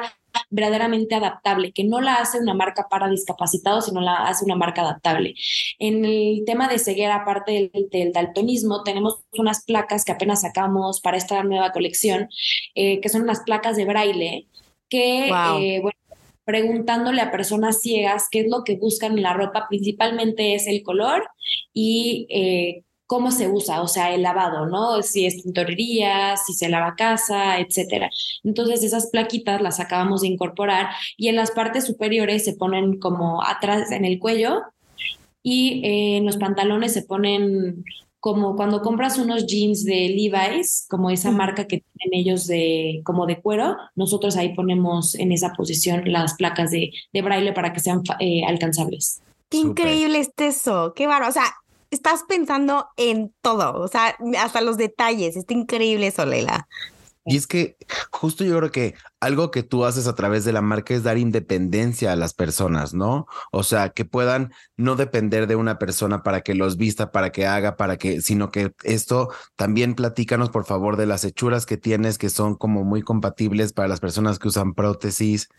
verdaderamente 0.50 1.14
adaptable, 1.14 1.72
que 1.72 1.84
no 1.84 2.00
la 2.00 2.16
hace 2.16 2.38
una 2.38 2.54
marca 2.54 2.88
para 2.90 3.08
discapacitados, 3.08 3.86
sino 3.86 4.00
la 4.00 4.26
hace 4.26 4.44
una 4.44 4.56
marca 4.56 4.82
adaptable. 4.82 5.34
En 5.78 6.04
el 6.04 6.42
tema 6.44 6.68
de 6.68 6.78
ceguera, 6.78 7.16
aparte 7.16 7.70
del, 7.72 8.12
daltonismo, 8.12 8.82
tenemos 8.82 9.20
unas 9.36 9.64
placas 9.64 10.04
que 10.04 10.12
apenas 10.12 10.42
sacamos 10.42 11.00
para 11.00 11.16
esta 11.16 11.42
nueva 11.42 11.72
colección, 11.72 12.28
eh, 12.74 13.00
que 13.00 13.08
son 13.08 13.22
unas 13.22 13.40
placas 13.40 13.76
de 13.76 13.84
braille, 13.84 14.46
que, 14.88 15.28
eh, 15.28 15.80
bueno, 15.80 15.98
preguntándole 16.44 17.20
a 17.20 17.30
personas 17.30 17.80
ciegas 17.80 18.28
qué 18.30 18.40
es 18.40 18.48
lo 18.48 18.64
que 18.64 18.76
buscan 18.76 19.16
en 19.16 19.22
la 19.22 19.34
ropa, 19.34 19.66
principalmente 19.68 20.54
es 20.54 20.66
el 20.66 20.82
color 20.82 21.28
y 21.72 22.26
eh, 22.28 22.82
cómo 23.10 23.32
se 23.32 23.48
usa, 23.48 23.82
o 23.82 23.88
sea, 23.88 24.14
el 24.14 24.22
lavado, 24.22 24.66
¿no? 24.66 25.02
Si 25.02 25.26
es 25.26 25.42
tintorería, 25.42 26.36
si 26.36 26.52
se 26.52 26.68
lava 26.68 26.94
casa, 26.94 27.58
etcétera. 27.58 28.08
Entonces, 28.44 28.84
esas 28.84 29.08
plaquitas 29.10 29.60
las 29.60 29.80
acabamos 29.80 30.20
de 30.20 30.28
incorporar 30.28 30.90
y 31.16 31.26
en 31.26 31.34
las 31.34 31.50
partes 31.50 31.84
superiores 31.84 32.44
se 32.44 32.52
ponen 32.52 33.00
como 33.00 33.42
atrás 33.42 33.90
en 33.90 34.04
el 34.04 34.20
cuello 34.20 34.62
y 35.42 35.84
eh, 35.84 36.18
en 36.18 36.24
los 36.24 36.36
pantalones 36.36 36.92
se 36.92 37.02
ponen 37.02 37.84
como 38.20 38.54
cuando 38.54 38.80
compras 38.80 39.18
unos 39.18 39.44
jeans 39.44 39.84
de 39.84 40.08
Levi's, 40.08 40.86
como 40.88 41.10
esa 41.10 41.32
marca 41.32 41.66
que 41.66 41.82
tienen 41.98 42.20
ellos 42.20 42.46
de 42.46 43.00
como 43.02 43.26
de 43.26 43.40
cuero, 43.40 43.76
nosotros 43.96 44.36
ahí 44.36 44.54
ponemos 44.54 45.16
en 45.16 45.32
esa 45.32 45.52
posición 45.54 46.04
las 46.06 46.34
placas 46.34 46.70
de, 46.70 46.92
de 47.12 47.22
braille 47.22 47.52
para 47.54 47.72
que 47.72 47.80
sean 47.80 48.02
eh, 48.20 48.44
alcanzables. 48.46 49.20
Qué 49.48 49.56
increíble 49.56 50.20
es 50.20 50.30
eso, 50.36 50.92
qué 50.94 51.08
baro. 51.08 51.26
O 51.26 51.32
sea, 51.32 51.56
estás 51.90 52.24
pensando 52.28 52.88
en 52.96 53.34
todo, 53.40 53.80
o 53.80 53.88
sea, 53.88 54.16
hasta 54.38 54.60
los 54.60 54.76
detalles. 54.76 55.36
Está 55.36 55.54
increíble 55.54 56.06
eso, 56.08 56.24
Leila. 56.24 56.68
Y 57.26 57.36
es 57.36 57.46
que 57.46 57.76
justo 58.10 58.44
yo 58.44 58.56
creo 58.56 58.70
que 58.70 58.94
algo 59.20 59.50
que 59.50 59.62
tú 59.62 59.84
haces 59.84 60.06
a 60.06 60.14
través 60.14 60.44
de 60.44 60.52
la 60.52 60.62
marca 60.62 60.94
es 60.94 61.02
dar 61.02 61.18
independencia 61.18 62.12
a 62.12 62.16
las 62.16 62.32
personas, 62.32 62.94
¿no? 62.94 63.26
O 63.52 63.62
sea, 63.62 63.90
que 63.90 64.06
puedan 64.06 64.52
no 64.76 64.96
depender 64.96 65.46
de 65.46 65.54
una 65.54 65.78
persona 65.78 66.22
para 66.22 66.40
que 66.40 66.54
los 66.54 66.78
vista, 66.78 67.12
para 67.12 67.30
que 67.30 67.46
haga, 67.46 67.76
para 67.76 67.98
que, 67.98 68.22
sino 68.22 68.50
que 68.50 68.72
esto 68.84 69.28
también 69.54 69.94
platícanos 69.94 70.48
por 70.48 70.64
favor 70.64 70.96
de 70.96 71.06
las 71.06 71.24
hechuras 71.24 71.66
que 71.66 71.76
tienes 71.76 72.16
que 72.16 72.30
son 72.30 72.54
como 72.54 72.84
muy 72.84 73.02
compatibles 73.02 73.74
para 73.74 73.88
las 73.88 74.00
personas 74.00 74.38
que 74.38 74.48
usan 74.48 74.74
prótesis. 74.74 75.50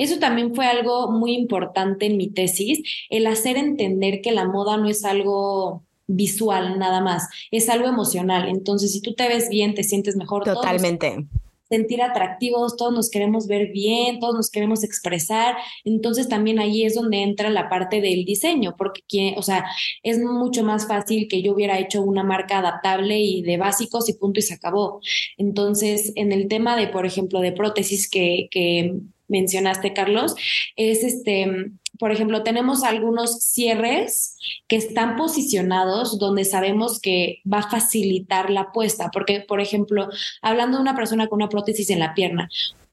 Eso 0.00 0.18
también 0.18 0.54
fue 0.54 0.64
algo 0.64 1.10
muy 1.10 1.34
importante 1.34 2.06
en 2.06 2.16
mi 2.16 2.30
tesis, 2.30 2.80
el 3.10 3.26
hacer 3.26 3.58
entender 3.58 4.22
que 4.22 4.32
la 4.32 4.46
moda 4.46 4.78
no 4.78 4.88
es 4.88 5.04
algo 5.04 5.84
visual 6.06 6.78
nada 6.78 7.02
más, 7.02 7.28
es 7.50 7.68
algo 7.68 7.86
emocional. 7.86 8.48
Entonces, 8.48 8.94
si 8.94 9.02
tú 9.02 9.12
te 9.12 9.28
ves 9.28 9.50
bien, 9.50 9.74
te 9.74 9.84
sientes 9.84 10.16
mejor. 10.16 10.44
Totalmente. 10.44 11.26
sentir 11.68 12.02
atractivos, 12.02 12.76
todos 12.76 12.94
nos 12.94 13.10
queremos 13.10 13.46
ver 13.46 13.70
bien, 13.72 14.20
todos 14.20 14.34
nos 14.34 14.50
queremos 14.50 14.82
expresar. 14.84 15.54
Entonces 15.84 16.28
también 16.28 16.58
ahí 16.58 16.84
es 16.84 16.94
donde 16.94 17.22
entra 17.22 17.50
la 17.50 17.68
parte 17.68 18.00
del 18.00 18.24
diseño, 18.24 18.74
porque, 18.78 19.34
o 19.36 19.42
sea, 19.42 19.66
es 20.02 20.18
mucho 20.18 20.64
más 20.64 20.88
fácil 20.88 21.28
que 21.28 21.42
yo 21.42 21.52
hubiera 21.52 21.78
hecho 21.78 22.02
una 22.02 22.24
marca 22.24 22.58
adaptable 22.58 23.20
y 23.20 23.42
de 23.42 23.58
básicos 23.58 24.08
y 24.08 24.14
punto 24.14 24.40
y 24.40 24.42
se 24.44 24.54
acabó. 24.54 25.00
Entonces, 25.36 26.12
en 26.16 26.32
el 26.32 26.48
tema 26.48 26.74
de, 26.74 26.88
por 26.88 27.04
ejemplo, 27.04 27.40
de 27.40 27.52
prótesis 27.52 28.08
que, 28.10 28.48
que 28.50 28.94
mencionaste, 29.30 29.94
Carlos, 29.94 30.34
es 30.76 31.02
este, 31.02 31.72
por 31.98 32.12
ejemplo, 32.12 32.42
tenemos 32.42 32.82
algunos 32.82 33.42
cierres 33.42 34.36
que 34.68 34.76
están 34.76 35.16
posicionados 35.16 36.18
donde 36.18 36.44
sabemos 36.44 37.00
que 37.00 37.40
va 37.50 37.58
a 37.58 37.70
facilitar 37.70 38.50
la 38.50 38.72
puesta, 38.72 39.10
porque, 39.12 39.40
por 39.40 39.60
ejemplo, 39.60 40.08
hablando 40.42 40.76
de 40.76 40.82
una 40.82 40.96
persona 40.96 41.28
con 41.28 41.36
una 41.36 41.48
prótesis 41.48 41.90
en 41.90 42.00
la 42.00 42.14
pierna, 42.14 42.48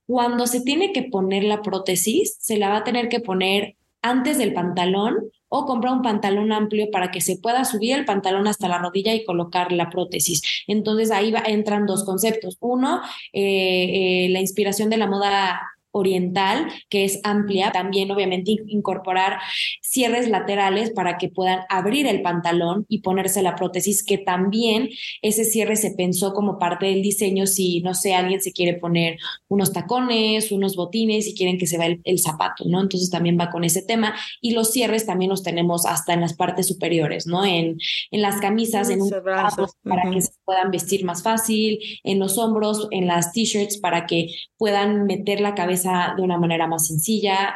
cuando 0.05 0.47
se 0.47 0.61
tiene 0.61 0.93
que 0.93 1.03
poner 1.03 1.43
la 1.43 1.61
prótesis, 1.61 2.37
se 2.39 2.57
la 2.57 2.69
va 2.69 2.77
a 2.77 2.83
tener 2.83 3.09
que 3.09 3.19
poner 3.19 3.75
antes 4.01 4.37
del 4.37 4.53
pantalón 4.53 5.31
o 5.49 5.65
comprar 5.65 5.93
un 5.93 6.01
pantalón 6.01 6.51
amplio 6.51 6.89
para 6.91 7.11
que 7.11 7.21
se 7.21 7.37
pueda 7.37 7.63
subir 7.65 7.95
el 7.95 8.05
pantalón 8.05 8.47
hasta 8.47 8.67
la 8.67 8.77
rodilla 8.77 9.13
y 9.13 9.23
colocar 9.23 9.71
la 9.71 9.89
prótesis. 9.89 10.41
Entonces 10.67 11.11
ahí 11.11 11.33
entran 11.45 11.85
dos 11.85 12.03
conceptos. 12.03 12.57
Uno, 12.59 13.01
eh, 13.33 14.25
eh, 14.25 14.29
la 14.29 14.39
inspiración 14.39 14.89
de 14.89 14.97
la 14.97 15.07
moda 15.07 15.61
oriental, 15.97 16.67
que 16.89 17.05
es 17.05 17.19
amplia. 17.23 17.71
También, 17.71 18.11
obviamente, 18.11 18.55
incorporar 18.67 19.39
cierres 19.81 20.29
laterales 20.29 20.91
para 20.91 21.17
que 21.17 21.29
puedan 21.29 21.61
abrir 21.69 22.07
el 22.07 22.21
pantalón 22.21 22.85
y 22.87 23.01
ponerse 23.01 23.41
la 23.41 23.55
prótesis, 23.55 24.03
que 24.03 24.17
también 24.17 24.89
ese 25.21 25.45
cierre 25.45 25.75
se 25.75 25.91
pensó 25.91 26.33
como 26.33 26.59
parte 26.59 26.87
del 26.87 27.01
diseño. 27.01 27.45
Si, 27.45 27.81
no 27.81 27.93
sé, 27.93 28.13
alguien 28.13 28.41
se 28.41 28.53
quiere 28.53 28.73
poner 28.73 29.17
unos 29.47 29.73
tacones, 29.73 30.51
unos 30.51 30.75
botines 30.75 31.27
y 31.27 31.35
quieren 31.35 31.57
que 31.57 31.67
se 31.67 31.77
vea 31.77 31.97
el, 32.03 32.19
zapato, 32.19 32.63
¿no? 32.65 32.81
Entonces 32.81 33.09
también 33.09 33.37
va 33.39 33.49
con 33.49 33.63
ese 33.63 33.81
tema. 33.81 34.15
Y 34.41 34.51
los 34.51 34.71
cierres 34.71 35.05
también 35.05 35.29
los 35.29 35.43
tenemos 35.43 35.85
hasta 35.85 36.13
en 36.13 36.21
las 36.21 36.33
partes 36.33 36.67
superiores, 36.67 37.27
¿no? 37.27 37.45
En, 37.45 37.77
en 38.11 38.21
las 38.21 38.39
camisas, 38.41 38.89
en 38.89 39.01
un 39.01 39.09
brazos 39.23 39.73
para 39.83 40.09
que 40.11 40.21
se 40.21 40.31
puedan 40.45 40.71
vestir 40.71 41.05
más 41.05 41.23
fácil, 41.23 41.79
en 42.03 42.19
los 42.19 42.37
hombros, 42.37 42.87
en 42.91 43.07
las 43.07 43.31
t-shirts 43.31 43.77
para 43.77 44.05
que 44.05 44.33
puedan 44.57 45.05
meter 45.05 45.41
la 45.41 45.55
cabeza 45.55 45.86
de 46.15 46.21
una 46.21 46.37
manera 46.37 46.67
más 46.67 46.87
sencilla, 46.87 47.55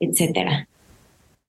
etcétera. 0.00 0.68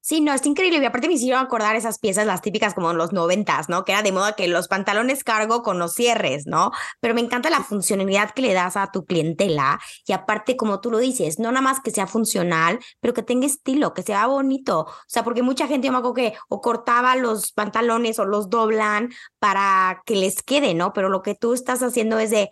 Sí, 0.08 0.22
no, 0.22 0.34
es 0.34 0.46
increíble. 0.46 0.80
Y 0.80 0.86
aparte 0.86 1.10
me 1.10 1.16
hicieron 1.16 1.42
acordar 1.44 1.76
esas 1.76 2.00
piezas, 2.00 2.26
las 2.26 2.42
típicas 2.42 2.74
como 2.74 2.90
en 2.92 2.98
los 2.98 3.12
noventas, 3.12 3.68
¿no? 3.68 3.84
Que 3.84 3.92
era 3.92 4.04
de 4.04 4.14
moda 4.14 4.38
que 4.38 4.48
los 4.48 4.70
pantalones 4.70 5.26
cargo 5.26 5.64
con 5.64 5.80
los 5.80 5.96
cierres, 5.96 6.48
¿no? 6.48 6.72
Pero 7.02 7.14
me 7.14 7.20
encanta 7.20 7.50
la 7.50 7.62
funcionalidad 7.62 8.32
que 8.32 8.42
le 8.42 8.54
das 8.54 8.78
a 8.78 8.90
tu 8.90 9.04
clientela. 9.04 9.82
Y 10.06 10.14
aparte, 10.14 10.56
como 10.56 10.80
tú 10.80 10.92
lo 10.92 11.00
dices, 11.00 11.40
no 11.40 11.52
nada 11.52 11.62
más 11.62 11.82
que 11.82 11.92
sea 11.92 12.08
funcional, 12.08 12.80
pero 13.02 13.14
que 13.14 13.22
tenga 13.22 13.46
estilo, 13.46 13.94
que 13.94 14.02
sea 14.02 14.28
bonito. 14.28 14.84
O 14.84 14.94
sea, 15.08 15.26
porque 15.26 15.42
mucha 15.42 15.68
gente, 15.68 15.88
yo 15.88 15.92
me 15.92 15.98
acuerdo 15.98 16.14
que 16.14 16.34
o 16.48 16.62
cortaba 16.62 17.18
los 17.18 17.52
pantalones 17.52 18.18
o 18.18 18.24
los 18.24 18.50
doblan 18.50 19.10
para 19.40 20.04
que 20.06 20.16
les 20.16 20.42
quede, 20.42 20.74
¿no? 20.74 20.94
Pero 20.94 21.10
lo 21.10 21.22
que 21.22 21.36
tú 21.36 21.54
estás 21.54 21.84
haciendo 21.84 22.18
es 22.18 22.30
de, 22.32 22.50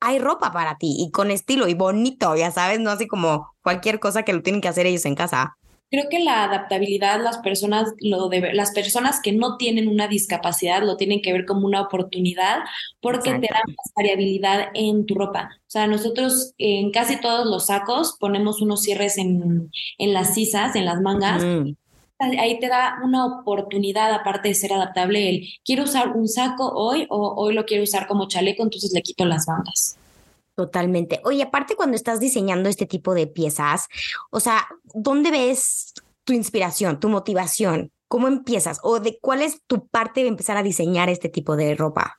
hay 0.00 0.18
ropa 0.18 0.52
para 0.52 0.78
ti 0.78 0.96
y 0.98 1.10
con 1.10 1.30
estilo 1.30 1.68
y 1.68 1.74
bonito, 1.74 2.36
ya 2.36 2.50
sabes, 2.50 2.80
no 2.80 2.90
así 2.90 3.06
como 3.06 3.52
cualquier 3.62 4.00
cosa 4.00 4.22
que 4.22 4.32
lo 4.32 4.42
tienen 4.42 4.60
que 4.60 4.68
hacer 4.68 4.86
ellos 4.86 5.04
en 5.04 5.14
casa. 5.14 5.56
Creo 5.90 6.10
que 6.10 6.18
la 6.18 6.44
adaptabilidad, 6.44 7.22
las 7.22 7.38
personas, 7.38 7.94
lo 8.00 8.28
de, 8.28 8.52
las 8.52 8.72
personas 8.72 9.20
que 9.22 9.32
no 9.32 9.56
tienen 9.56 9.88
una 9.88 10.06
discapacidad 10.06 10.82
lo 10.82 10.98
tienen 10.98 11.22
que 11.22 11.32
ver 11.32 11.46
como 11.46 11.66
una 11.66 11.80
oportunidad 11.80 12.58
porque 13.00 13.30
te 13.30 13.48
da 13.50 13.60
más 13.66 13.92
variabilidad 13.96 14.68
en 14.74 15.06
tu 15.06 15.14
ropa. 15.14 15.48
O 15.60 15.70
sea, 15.70 15.86
nosotros 15.86 16.52
en 16.58 16.90
casi 16.90 17.18
todos 17.18 17.46
los 17.46 17.66
sacos 17.66 18.16
ponemos 18.20 18.60
unos 18.60 18.82
cierres 18.82 19.16
en, 19.16 19.70
en 19.96 20.12
las 20.12 20.34
sisas, 20.34 20.76
en 20.76 20.84
las 20.84 21.00
mangas. 21.00 21.42
Mm 21.42 21.70
ahí 22.18 22.58
te 22.58 22.68
da 22.68 22.98
una 23.02 23.26
oportunidad, 23.26 24.12
aparte 24.12 24.48
de 24.48 24.54
ser 24.54 24.72
adaptable, 24.72 25.28
el 25.28 25.48
quiero 25.64 25.84
usar 25.84 26.10
un 26.10 26.28
saco 26.28 26.68
hoy 26.68 27.06
o 27.10 27.34
hoy 27.36 27.54
lo 27.54 27.64
quiero 27.64 27.84
usar 27.84 28.06
como 28.06 28.28
chaleco, 28.28 28.62
entonces 28.62 28.92
le 28.92 29.02
quito 29.02 29.24
las 29.24 29.46
bandas. 29.46 29.96
Totalmente. 30.54 31.20
Oye, 31.24 31.42
aparte 31.44 31.76
cuando 31.76 31.94
estás 31.94 32.18
diseñando 32.18 32.68
este 32.68 32.86
tipo 32.86 33.14
de 33.14 33.28
piezas, 33.28 33.86
o 34.30 34.40
sea, 34.40 34.66
¿dónde 34.92 35.30
ves 35.30 35.94
tu 36.24 36.32
inspiración, 36.32 36.98
tu 36.98 37.08
motivación? 37.08 37.92
¿Cómo 38.08 38.26
empiezas? 38.26 38.80
¿O 38.82 38.98
de 38.98 39.18
cuál 39.20 39.42
es 39.42 39.62
tu 39.66 39.86
parte 39.86 40.22
de 40.22 40.28
empezar 40.28 40.56
a 40.56 40.62
diseñar 40.62 41.10
este 41.10 41.28
tipo 41.28 41.54
de 41.56 41.76
ropa? 41.76 42.18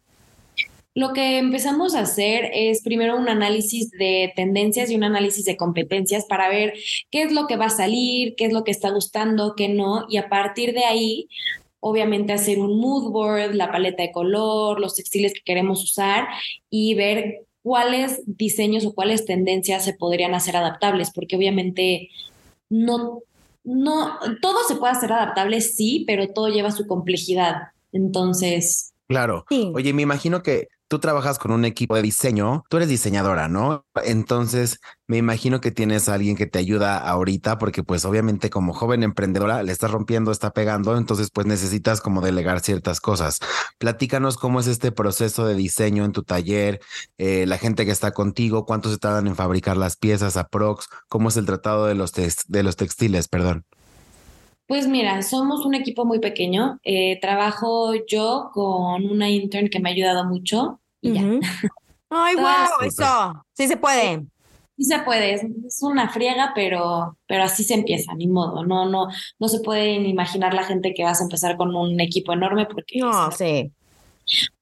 Lo 0.99 1.13
que 1.13 1.37
empezamos 1.37 1.95
a 1.95 2.01
hacer 2.01 2.51
es 2.53 2.83
primero 2.83 3.15
un 3.15 3.29
análisis 3.29 3.89
de 3.91 4.33
tendencias 4.35 4.91
y 4.91 4.97
un 4.97 5.05
análisis 5.05 5.45
de 5.45 5.55
competencias 5.55 6.25
para 6.25 6.49
ver 6.49 6.73
qué 7.09 7.21
es 7.21 7.31
lo 7.31 7.47
que 7.47 7.55
va 7.55 7.67
a 7.67 7.69
salir, 7.69 8.35
qué 8.35 8.43
es 8.43 8.51
lo 8.51 8.65
que 8.65 8.71
está 8.71 8.89
gustando, 8.89 9.53
qué 9.55 9.69
no, 9.69 10.07
y 10.09 10.17
a 10.17 10.27
partir 10.27 10.73
de 10.73 10.83
ahí, 10.83 11.29
obviamente 11.79 12.33
hacer 12.33 12.59
un 12.59 12.81
mood 12.81 13.13
board, 13.13 13.53
la 13.53 13.71
paleta 13.71 14.03
de 14.03 14.11
color, 14.11 14.81
los 14.81 14.97
textiles 14.97 15.33
que 15.33 15.39
queremos 15.39 15.81
usar 15.85 16.27
y 16.69 16.95
ver 16.95 17.45
cuáles 17.63 18.21
diseños 18.25 18.85
o 18.85 18.93
cuáles 18.93 19.23
tendencias 19.23 19.85
se 19.85 19.93
podrían 19.93 20.33
hacer 20.33 20.57
adaptables, 20.57 21.11
porque 21.11 21.37
obviamente 21.37 22.09
no, 22.67 23.21
no, 23.63 24.19
todo 24.41 24.57
se 24.67 24.75
puede 24.75 24.91
hacer 24.91 25.13
adaptable, 25.13 25.61
sí, 25.61 26.03
pero 26.05 26.27
todo 26.27 26.49
lleva 26.49 26.71
su 26.71 26.85
complejidad. 26.87 27.69
Entonces, 27.93 28.93
Claro. 29.09 29.43
Oye, 29.73 29.91
me 29.91 30.03
imagino 30.03 30.43
que 30.43 30.67
tú 30.89 30.99
trabajas 30.99 31.39
con 31.39 31.51
un 31.51 31.63
equipo 31.65 31.95
de 31.95 32.01
diseño, 32.01 32.63
tú 32.67 32.77
eres 32.77 32.89
diseñadora, 32.89 33.47
¿no? 33.47 33.85
Entonces, 34.03 34.79
me 35.07 35.17
imagino 35.17 35.61
que 35.61 35.71
tienes 35.71 36.09
a 36.09 36.15
alguien 36.15 36.35
que 36.35 36.47
te 36.47 36.59
ayuda 36.59 36.97
ahorita, 36.97 37.57
porque 37.59 37.83
pues 37.83 38.05
obviamente 38.05 38.49
como 38.49 38.73
joven 38.73 39.03
emprendedora 39.03 39.63
le 39.63 39.71
estás 39.71 39.91
rompiendo, 39.91 40.31
está 40.31 40.51
pegando, 40.51 40.97
entonces 40.97 41.29
pues 41.31 41.47
necesitas 41.47 42.01
como 42.01 42.21
delegar 42.21 42.59
ciertas 42.59 42.99
cosas. 42.99 43.39
Platícanos 43.77 44.37
cómo 44.37 44.59
es 44.59 44.67
este 44.67 44.91
proceso 44.91 45.45
de 45.45 45.55
diseño 45.55 46.03
en 46.05 46.11
tu 46.11 46.23
taller, 46.23 46.79
eh, 47.17 47.45
la 47.45 47.57
gente 47.59 47.85
que 47.85 47.91
está 47.91 48.11
contigo, 48.11 48.65
cuánto 48.65 48.89
se 48.89 48.97
tardan 48.97 49.27
en 49.27 49.35
fabricar 49.35 49.77
las 49.77 49.95
piezas 49.95 50.37
a 50.37 50.47
Prox, 50.47 50.87
cómo 51.07 51.29
es 51.29 51.37
el 51.37 51.45
tratado 51.45 51.85
de 51.85 51.95
los, 51.95 52.11
de 52.13 52.63
los 52.63 52.75
textiles, 52.75 53.27
perdón. 53.27 53.65
Pues 54.69 54.87
mira, 54.87 55.23
somos 55.23 55.65
un 55.65 55.73
equipo 55.73 56.05
muy 56.05 56.19
pequeño. 56.19 56.79
Eh, 56.83 57.19
trabajo 57.19 57.91
yo 58.07 58.51
con 58.53 59.03
una 59.09 59.27
intern 59.27 59.67
que 59.67 59.79
me 59.79 59.89
ha 59.89 59.93
ayudado 59.93 60.25
mucho 60.25 60.79
y 61.01 61.13
ya. 61.13 61.21
Ay, 62.11 62.35
wow, 62.35 62.85
eso. 62.85 63.43
Sí 63.53 63.67
se 63.67 63.77
puede. 63.77 64.27
Sí 64.77 64.83
se 64.83 64.99
puede, 64.99 65.33
es, 65.33 65.43
una 65.81 66.09
friega, 66.09 66.51
pero, 66.53 67.17
pero 67.25 67.43
así 67.45 67.63
se 67.63 67.73
empieza, 67.73 68.13
ni 68.13 68.27
modo. 68.27 68.63
No, 68.63 68.87
no, 68.87 69.07
no 69.39 69.47
se 69.47 69.59
pueden 69.61 70.05
imaginar 70.05 70.53
la 70.53 70.63
gente 70.63 70.93
que 70.93 71.03
vas 71.03 71.19
a 71.19 71.23
empezar 71.23 71.57
con 71.57 71.75
un 71.75 71.99
equipo 71.99 72.31
enorme 72.33 72.67
porque. 72.67 72.99
No, 72.99 73.31
sí. 73.31 73.71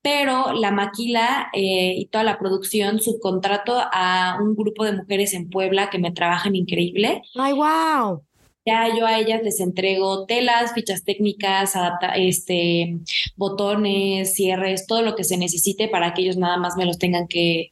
Pero 0.02 0.54
la 0.54 0.72
maquila 0.72 1.50
eh, 1.52 1.96
y 1.98 2.06
toda 2.06 2.24
la 2.24 2.40
producción 2.40 3.02
subcontrato 3.02 3.78
a 3.92 4.38
un 4.42 4.56
grupo 4.56 4.86
de 4.86 4.94
mujeres 4.94 5.34
en 5.34 5.50
Puebla 5.50 5.90
que 5.90 6.00
me 6.00 6.14
trabajan 6.14 6.56
increíble. 6.56 7.24
Ay, 7.36 7.52
wow. 7.52 8.24
Ya 8.68 8.94
yo 8.94 9.06
a 9.06 9.18
ellas 9.18 9.42
les 9.44 9.62
entrego 9.62 10.26
telas, 10.26 10.74
fichas 10.74 11.06
técnicas, 11.06 11.72
este, 12.18 12.98
botones, 13.38 14.34
cierres, 14.34 14.88
todo 14.88 15.04
lo 15.04 15.16
que 15.16 15.24
se 15.24 15.38
necesite 15.38 15.88
para 15.88 16.14
que 16.14 16.24
ellos 16.24 16.36
nada 16.36 16.58
más 16.58 16.76
me 16.76 16.86
los 16.86 16.98
tengan 16.98 17.30
que, 17.30 17.72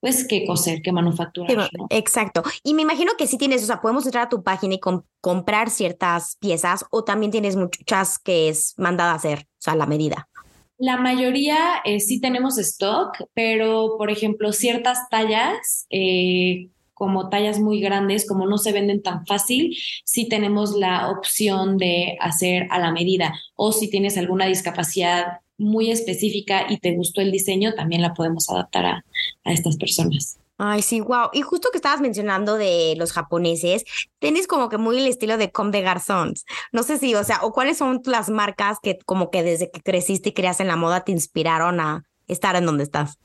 pues, 0.00 0.28
que 0.28 0.44
coser, 0.44 0.82
que 0.82 0.92
manufacturar. 0.92 1.70
Exacto. 1.88 2.42
Y 2.62 2.74
me 2.74 2.82
imagino 2.82 3.12
que 3.16 3.26
sí 3.26 3.38
tienes, 3.38 3.62
o 3.62 3.66
sea, 3.66 3.80
podemos 3.80 4.04
entrar 4.04 4.26
a 4.26 4.28
tu 4.28 4.42
página 4.42 4.74
y 4.74 4.80
comprar 5.22 5.70
ciertas 5.70 6.36
piezas 6.38 6.84
o 6.90 7.04
también 7.04 7.32
tienes 7.32 7.56
muchas 7.56 8.18
que 8.18 8.50
es 8.50 8.74
mandada 8.76 9.12
a 9.12 9.14
hacer, 9.14 9.46
o 9.48 9.62
sea, 9.62 9.74
la 9.74 9.86
medida. 9.86 10.28
La 10.76 10.98
mayoría 10.98 11.56
eh, 11.86 12.00
sí 12.00 12.20
tenemos 12.20 12.58
stock, 12.58 13.16
pero 13.32 13.94
por 13.96 14.10
ejemplo, 14.10 14.52
ciertas 14.52 15.08
tallas, 15.08 15.86
eh, 15.88 16.68
como 16.94 17.28
tallas 17.28 17.58
muy 17.58 17.80
grandes, 17.80 18.26
como 18.26 18.46
no 18.46 18.56
se 18.56 18.72
venden 18.72 19.02
tan 19.02 19.26
fácil, 19.26 19.76
sí 20.04 20.28
tenemos 20.28 20.74
la 20.76 21.10
opción 21.10 21.76
de 21.76 22.16
hacer 22.20 22.66
a 22.70 22.78
la 22.78 22.92
medida. 22.92 23.34
O 23.56 23.72
si 23.72 23.90
tienes 23.90 24.16
alguna 24.16 24.46
discapacidad 24.46 25.40
muy 25.58 25.90
específica 25.90 26.66
y 26.68 26.78
te 26.78 26.94
gustó 26.94 27.20
el 27.20 27.30
diseño, 27.30 27.74
también 27.74 28.02
la 28.02 28.14
podemos 28.14 28.48
adaptar 28.48 28.86
a, 28.86 29.04
estas 29.44 29.76
personas. 29.76 30.38
Ay, 30.56 30.82
sí, 30.82 31.00
wow. 31.00 31.30
Y 31.32 31.42
justo 31.42 31.68
que 31.72 31.78
estabas 31.78 32.00
mencionando 32.00 32.56
de 32.56 32.94
los 32.96 33.12
japoneses, 33.12 33.84
tienes 34.20 34.46
como 34.46 34.68
que 34.68 34.78
muy 34.78 34.98
el 34.98 35.06
estilo 35.06 35.36
de 35.36 35.50
Comme 35.50 35.72
de 35.72 35.82
Garçons. 35.82 36.44
No 36.72 36.84
sé 36.84 36.98
si, 36.98 37.14
o 37.14 37.24
sea, 37.24 37.40
o 37.42 37.52
cuáles 37.52 37.76
son 37.76 38.00
las 38.04 38.30
marcas 38.30 38.78
que 38.80 38.98
como 39.04 39.30
que 39.30 39.42
desde 39.42 39.70
que 39.70 39.80
creciste 39.80 40.28
y 40.28 40.32
creas 40.32 40.60
en 40.60 40.68
la 40.68 40.76
moda 40.76 41.04
te 41.04 41.12
inspiraron 41.12 41.80
a 41.80 42.04
estar 42.28 42.54
en 42.54 42.66
donde 42.66 42.84
estás. 42.84 43.18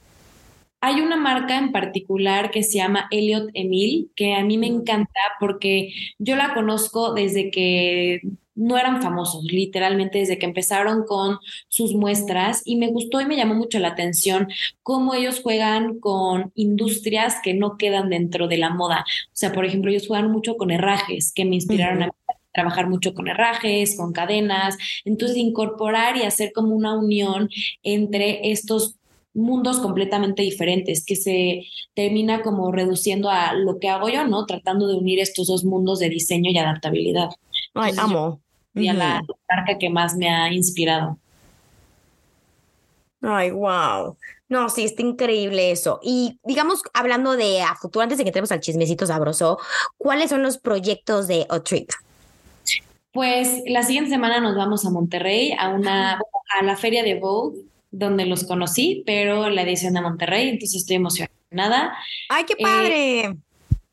Hay 0.81 1.01
una 1.01 1.17
marca 1.17 1.57
en 1.57 1.71
particular 1.71 2.51
que 2.51 2.63
se 2.63 2.77
llama 2.77 3.07
Elliot 3.12 3.50
Emil, 3.53 4.12
que 4.15 4.33
a 4.36 4.43
mí 4.43 4.57
me 4.57 4.67
encanta 4.67 5.19
porque 5.39 5.93
yo 6.17 6.36
la 6.36 6.53
conozco 6.53 7.13
desde 7.13 7.51
que 7.51 8.21
no 8.59 8.77
eran 8.77 9.01
famosos, 9.01 9.45
literalmente 9.45 10.19
desde 10.19 10.38
que 10.38 10.45
empezaron 10.45 11.05
con 11.05 11.39
sus 11.69 11.93
muestras 11.95 12.62
y 12.65 12.75
me 12.75 12.89
gustó 12.89 13.21
y 13.21 13.25
me 13.25 13.38
llamó 13.38 13.55
mucho 13.55 13.79
la 13.79 13.89
atención 13.89 14.50
cómo 14.83 15.13
ellos 15.13 15.41
juegan 15.41 16.00
con 16.00 16.51
industrias 16.55 17.38
que 17.41 17.53
no 17.53 17.77
quedan 17.77 18.09
dentro 18.09 18.48
de 18.50 18.57
la 18.57 18.69
moda. 18.69 19.05
O 19.27 19.31
sea, 19.31 19.53
por 19.53 19.65
ejemplo, 19.65 19.91
ellos 19.91 20.07
juegan 20.07 20.31
mucho 20.31 20.57
con 20.57 20.71
herrajes, 20.71 21.31
que 21.33 21.45
me 21.45 21.55
inspiraron 21.55 22.03
a 22.03 22.12
trabajar 22.53 22.89
mucho 22.89 23.13
con 23.13 23.29
herrajes, 23.29 23.95
con 23.95 24.12
cadenas, 24.12 24.77
entonces 25.05 25.38
incorporar 25.38 26.17
y 26.17 26.24
hacer 26.24 26.51
como 26.53 26.75
una 26.75 26.95
unión 26.98 27.50
entre 27.83 28.51
estos 28.51 28.99
mundos 29.33 29.79
completamente 29.79 30.41
diferentes, 30.41 31.05
que 31.05 31.15
se 31.15 31.63
termina 31.93 32.41
como 32.41 32.71
reduciendo 32.71 33.29
a 33.29 33.53
lo 33.53 33.79
que 33.79 33.89
hago 33.89 34.09
yo, 34.09 34.25
¿no? 34.27 34.45
Tratando 34.45 34.88
de 34.88 34.95
unir 34.95 35.19
estos 35.19 35.48
dos 35.48 35.63
mundos 35.63 36.00
de 36.00 36.09
diseño 36.09 36.51
y 36.51 36.57
adaptabilidad. 36.57 37.29
Ay, 37.74 37.93
amo. 37.98 38.41
Y 38.74 38.88
a 38.88 38.93
la 38.93 39.21
marca 39.50 39.77
que 39.77 39.89
más 39.89 40.15
me 40.15 40.29
ha 40.29 40.51
inspirado. 40.53 41.17
Ay, 43.21 43.51
wow. 43.51 44.15
No, 44.48 44.69
sí, 44.69 44.86
está 44.86 45.03
increíble 45.03 45.71
eso. 45.71 46.00
Y 46.01 46.39
digamos, 46.43 46.81
hablando 46.93 47.36
de 47.36 47.62
a 47.62 47.75
futuro, 47.75 48.03
antes 48.03 48.17
de 48.17 48.24
que 48.24 48.29
entremos 48.29 48.51
al 48.51 48.62
chismecito 48.62 49.05
sabroso, 49.05 49.59
¿cuáles 49.98 50.29
son 50.29 50.41
los 50.41 50.57
proyectos 50.57 51.27
de 51.27 51.45
O-Trip? 51.50 51.89
Pues 53.12 53.62
la 53.67 53.83
siguiente 53.83 54.09
semana 54.09 54.39
nos 54.39 54.55
vamos 54.55 54.86
a 54.86 54.89
Monterrey, 54.89 55.55
a 55.57 55.69
una, 55.69 56.19
a 56.57 56.63
la 56.63 56.75
feria 56.77 57.03
de 57.03 57.19
Vogue, 57.19 57.59
donde 57.91 58.25
los 58.25 58.43
conocí, 58.43 59.03
pero 59.05 59.50
la 59.50 59.63
edición 59.63 59.93
de 59.93 60.01
Monterrey, 60.01 60.50
entonces 60.50 60.81
estoy 60.81 60.98
emocionada. 60.98 61.93
¡Ay, 62.29 62.46
qué 62.46 62.55
padre! 62.62 63.36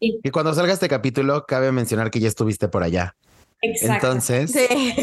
y, 0.01 0.19
y 0.23 0.31
cuando 0.31 0.55
salga 0.55 0.73
este 0.73 0.89
capítulo, 0.89 1.47
cabe 1.47 1.73
mencionar 1.73 2.11
que 2.11 2.21
ya 2.21 2.29
estuviste 2.29 2.69
por 2.69 2.83
allá. 2.83 3.17
Exacto. 3.63 4.07
Entonces, 4.07 4.55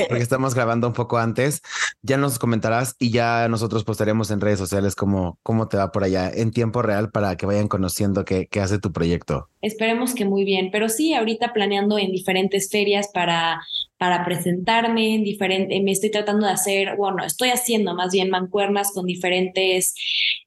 porque 0.09 0.23
estamos 0.23 0.53
grabando 0.53 0.87
un 0.87 0.93
poco 0.93 1.17
antes, 1.17 1.61
ya 2.01 2.17
nos 2.17 2.37
comentarás 2.37 2.95
y 2.99 3.11
ya 3.11 3.47
nosotros 3.49 3.83
postaremos 3.83 4.29
en 4.31 4.41
redes 4.41 4.59
sociales 4.59 4.95
cómo, 4.95 5.39
cómo 5.43 5.67
te 5.67 5.77
va 5.77 5.91
por 5.91 6.03
allá 6.03 6.29
en 6.29 6.51
tiempo 6.51 6.81
real 6.81 7.09
para 7.11 7.35
que 7.35 7.45
vayan 7.45 7.67
conociendo 7.67 8.25
qué, 8.25 8.47
qué 8.47 8.61
hace 8.61 8.79
tu 8.79 8.91
proyecto. 8.91 9.49
Esperemos 9.61 10.13
que 10.13 10.25
muy 10.25 10.43
bien, 10.43 10.69
pero 10.71 10.89
sí, 10.89 11.13
ahorita 11.13 11.53
planeando 11.53 11.97
en 11.97 12.11
diferentes 12.11 12.69
ferias 12.69 13.09
para, 13.13 13.61
para 14.03 14.25
presentarme, 14.25 15.15
en 15.15 15.23
diferente, 15.23 15.79
me 15.81 15.91
estoy 15.91 16.11
tratando 16.11 16.45
de 16.45 16.51
hacer, 16.51 16.97
bueno, 16.97 17.23
estoy 17.23 17.51
haciendo 17.51 17.95
más 17.95 18.11
bien 18.11 18.29
mancuernas 18.29 18.91
con 18.93 19.05
diferentes 19.05 19.95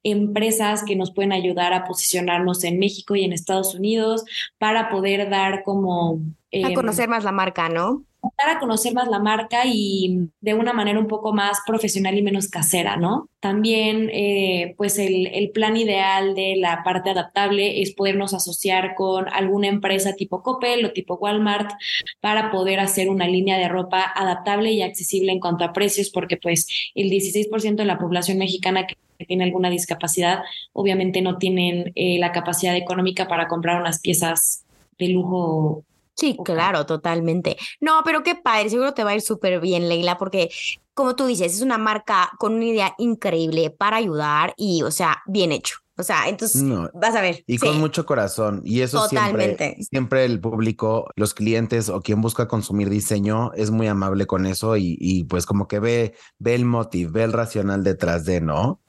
empresas 0.03 0.83
que 0.85 0.95
nos 0.95 1.11
pueden 1.11 1.31
ayudar 1.31 1.73
a 1.73 1.83
posicionarnos 1.83 2.63
en 2.63 2.77
México 2.77 3.15
y 3.15 3.23
en 3.23 3.33
Estados 3.33 3.73
Unidos 3.73 4.25
para 4.59 4.91
poder 4.91 5.31
dar 5.31 5.63
como 5.63 6.19
a 6.53 6.73
conocer 6.75 7.09
más 7.09 7.23
la 7.23 7.31
marca, 7.31 7.67
¿no? 7.67 8.03
Dar 8.37 8.55
a 8.55 8.59
conocer 8.59 8.93
más 8.93 9.07
la 9.07 9.17
marca 9.19 9.63
y 9.65 10.29
de 10.41 10.53
una 10.53 10.71
manera 10.71 10.99
un 10.99 11.07
poco 11.07 11.33
más 11.33 11.59
profesional 11.65 12.17
y 12.17 12.21
menos 12.21 12.49
casera, 12.49 12.95
¿no? 12.95 13.29
También, 13.39 14.09
eh, 14.13 14.75
pues 14.77 14.99
el, 14.99 15.27
el, 15.27 15.49
plan 15.49 15.75
ideal 15.75 16.35
de 16.35 16.55
la 16.57 16.83
parte 16.83 17.09
adaptable 17.09 17.81
es 17.81 17.93
podernos 17.95 18.35
asociar 18.35 18.93
con 18.95 19.27
alguna 19.29 19.67
empresa 19.67 20.13
tipo 20.13 20.43
Coppel 20.43 20.85
o 20.85 20.91
tipo 20.91 21.15
Walmart 21.15 21.71
para 22.19 22.51
poder 22.51 22.79
hacer 22.79 23.09
una 23.09 23.27
línea 23.27 23.57
de 23.57 23.69
ropa 23.69 24.03
adaptable 24.15 24.71
y 24.71 24.83
accesible 24.83 25.31
en 25.31 25.39
cuanto 25.39 25.63
a 25.63 25.73
precios, 25.73 26.11
porque 26.11 26.37
pues 26.37 26.67
el 26.93 27.09
16% 27.09 27.75
de 27.75 27.85
la 27.85 27.97
población 27.97 28.37
mexicana 28.37 28.85
que 28.85 29.25
tiene 29.25 29.43
alguna 29.45 29.69
discapacidad, 29.69 30.41
obviamente 30.73 31.21
no 31.21 31.37
tienen 31.37 31.91
eh, 31.95 32.19
la 32.19 32.31
capacidad 32.31 32.75
económica 32.75 33.27
para 33.27 33.47
comprar 33.47 33.81
unas 33.81 33.99
piezas 33.99 34.63
de 34.97 35.09
lujo 35.09 35.83
Sí, 36.17 36.35
claro, 36.43 36.85
totalmente. 36.87 37.57
No, 37.79 38.01
pero 38.03 38.23
qué 38.23 38.33
padre, 38.33 38.69
seguro 38.71 38.93
te 38.93 39.03
va 39.03 39.11
a 39.11 39.15
ir 39.15 39.21
súper 39.21 39.59
bien, 39.59 39.87
Leila, 39.87 40.17
porque 40.17 40.49
como 40.95 41.15
tú 41.15 41.27
dices, 41.27 41.53
es 41.53 41.61
una 41.61 41.77
marca 41.77 42.31
con 42.39 42.55
una 42.55 42.65
idea 42.65 42.95
increíble 42.97 43.69
para 43.69 43.97
ayudar 43.97 44.53
y, 44.57 44.81
o 44.81 44.89
sea, 44.89 45.21
bien 45.27 45.51
hecho. 45.51 45.77
O 45.99 46.03
sea, 46.03 46.27
entonces 46.27 46.63
vas 46.93 47.15
a 47.15 47.21
ver. 47.21 47.43
Y 47.47 47.57
con 47.57 47.79
mucho 47.79 48.05
corazón. 48.05 48.61
Y 48.63 48.81
eso 48.81 49.07
siempre, 49.07 49.77
siempre 49.89 50.25
el 50.25 50.39
público, 50.39 51.09
los 51.15 51.33
clientes 51.33 51.89
o 51.89 52.01
quien 52.01 52.21
busca 52.21 52.47
consumir 52.47 52.89
diseño 52.89 53.51
es 53.53 53.71
muy 53.71 53.87
amable 53.87 54.27
con 54.27 54.45
eso 54.45 54.77
y, 54.77 54.95
y 54.99 55.23
pues 55.23 55.47
como 55.47 55.67
que 55.67 55.79
ve, 55.79 56.13
ve 56.37 56.53
el 56.53 56.65
motivo, 56.65 57.11
ve 57.11 57.23
el 57.23 57.33
racional 57.33 57.83
detrás 57.83 58.25
de, 58.25 58.41
¿no? 58.41 58.79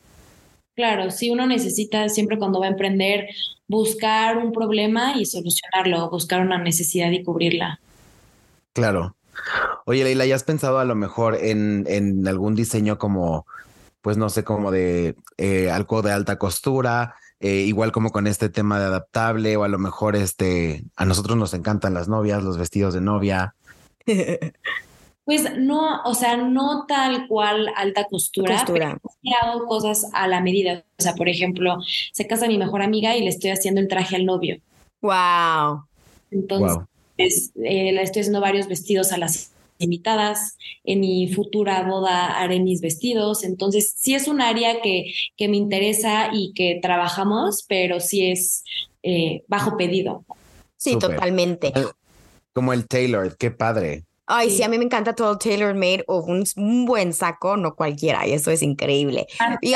Claro, 0.79 1.11
sí, 1.11 1.29
uno 1.29 1.45
necesita 1.45 2.09
siempre 2.09 2.39
cuando 2.39 2.61
va 2.61 2.67
a 2.67 2.69
emprender 2.69 3.31
buscar 3.67 4.39
un 4.39 4.53
problema 4.53 5.17
y 5.17 5.27
solucionarlo, 5.27 6.09
buscar 6.09 6.41
una 6.41 6.57
necesidad 6.57 7.11
y 7.11 7.25
cubrirla. 7.25 7.81
Claro. 8.75 9.17
Oye, 9.87 10.05
Leila, 10.05 10.25
¿ya 10.25 10.37
has 10.37 10.45
pensado 10.45 10.79
a 10.79 10.85
lo 10.85 10.95
mejor 10.95 11.35
en, 11.35 11.85
en 11.89 12.29
algún 12.29 12.55
diseño 12.55 12.97
como, 12.97 13.45
pues 14.03 14.19
no 14.19 14.29
sé, 14.29 14.45
como 14.45 14.71
de 14.71 15.17
eh, 15.37 15.69
algo 15.69 16.01
de 16.01 16.13
alta 16.13 16.39
costura, 16.39 17.17
eh, 17.41 17.65
igual 17.67 17.91
como 17.91 18.11
con 18.11 18.29
este 18.29 18.49
tema 18.49 18.79
de 18.79 18.85
adaptable, 18.87 19.57
o 19.57 19.65
a 19.65 19.69
lo 19.69 19.81
mejor 19.81 20.15
este, 20.15 20.85
a 20.95 21.05
nosotros 21.05 21.37
nos 21.37 21.55
encantan 21.55 21.93
las 21.93 22.07
novias, 22.07 22.45
los 22.45 22.57
vestidos 22.57 22.95
de 22.95 23.01
novia. 23.01 23.57
Pues 25.29 25.59
no, 25.59 26.01
o 26.07 26.15
sea, 26.15 26.39
no 26.39 26.87
tal 26.87 27.29
cual 27.29 27.71
alta 27.77 28.05
costura, 28.05 28.55
costura. 28.55 28.99
Pero 29.23 29.37
hago 29.43 29.67
cosas 29.67 30.07
a 30.15 30.27
la 30.27 30.41
medida. 30.41 30.87
O 30.99 31.03
sea, 31.03 31.15
por 31.17 31.29
ejemplo, 31.29 31.77
se 32.13 32.27
casa 32.27 32.49
mi 32.49 32.57
mejor 32.57 32.81
amiga 32.81 33.15
y 33.15 33.21
le 33.21 33.29
estoy 33.29 33.51
haciendo 33.51 33.79
el 33.83 33.89
traje 33.89 34.17
al 34.17 34.25
novio. 34.25 34.57
Wow. 35.03 35.85
Entonces, 36.31 37.53
Eh, 37.63 37.93
le 37.93 38.01
estoy 38.01 38.21
haciendo 38.21 38.41
varios 38.41 38.69
vestidos 38.69 39.13
a 39.13 39.19
las 39.19 39.53
invitadas. 39.77 40.57
En 40.85 41.01
mi 41.01 41.31
futura 41.31 41.83
boda 41.83 42.39
haré 42.41 42.61
mis 42.61 42.81
vestidos. 42.81 43.45
Entonces, 43.45 43.93
sí 43.99 44.15
es 44.15 44.29
un 44.29 44.41
área 44.41 44.81
que, 44.81 45.13
que 45.37 45.49
me 45.49 45.59
interesa 45.59 46.31
y 46.33 46.55
que 46.55 46.79
trabajamos, 46.81 47.67
pero 47.69 48.01
sí 48.01 48.31
es 48.31 48.65
eh, 49.03 49.43
bajo 49.47 49.77
pedido. 49.77 50.25
Sí, 50.79 50.93
Super. 50.93 51.17
totalmente. 51.17 51.71
Como 52.55 52.73
el 52.73 52.89
Taylor, 52.89 53.37
qué 53.37 53.51
padre. 53.51 54.08
Ay, 54.31 54.51
sí. 54.51 54.59
sí. 54.59 54.63
a 54.63 54.69
mí 54.69 54.79
me 54.79 54.85
encanta 54.85 55.15
todo 55.15 55.33
el 55.33 55.39
tailor 55.39 55.75
made 55.75 56.05
o 56.07 56.21
un, 56.21 56.45
un, 56.57 56.85
buen 56.85 57.15
saco, 57.15 57.57
no 57.57 57.75
cualquiera, 57.75 58.27
y 58.27 58.33
eso 58.33 58.51
es 58.51 58.63
increíble. 58.63 59.27
Y 59.63 59.73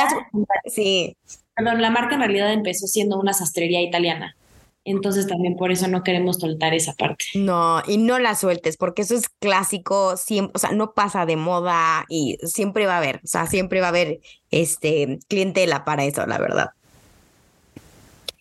sí. 0.67 1.17
Perdón, 1.57 1.81
la 1.81 1.91
marca 1.91 2.15
en 2.15 2.21
realidad 2.21 2.53
empezó 2.53 2.87
siendo 2.87 3.19
una 3.19 3.33
sastrería 3.33 3.81
italiana. 3.81 4.37
Entonces 4.85 5.27
también 5.27 5.57
por 5.57 5.71
eso 5.71 5.87
no 5.87 6.03
queremos 6.03 6.39
soltar 6.39 6.75
esa 6.75 6.93
parte. 6.95 7.25
No, 7.35 7.83
y 7.87 7.99
no 7.99 8.19
la 8.19 8.35
sueltes, 8.35 8.77
porque 8.77 9.03
eso 9.03 9.15
es 9.15 9.29
clásico, 9.29 10.17
siempre, 10.17 10.53
o 10.55 10.59
sea, 10.59 10.73
no 10.73 10.93
pasa 10.93 11.25
de 11.25 11.37
moda 11.37 12.05
y 12.09 12.37
siempre 12.43 12.87
va 12.87 12.95
a 12.95 12.99
haber, 12.99 13.17
o 13.17 13.27
sea, 13.27 13.47
siempre 13.47 13.81
va 13.81 13.87
a 13.87 13.91
haber 13.91 14.21
este 14.51 15.21
clientela 15.29 15.85
para 15.85 16.05
eso, 16.05 16.27
la 16.27 16.39
verdad. 16.39 16.71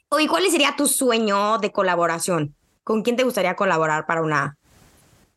Oye, 0.10 0.28
¿cuál 0.28 0.44
sería 0.50 0.76
tu 0.76 0.88
sueño 0.88 1.60
de 1.60 1.72
colaboración? 1.72 2.56
¿Con 2.84 3.04
quién 3.04 3.16
te 3.16 3.24
gustaría 3.24 3.56
colaborar 3.56 4.08
para 4.08 4.24
una 4.24 4.58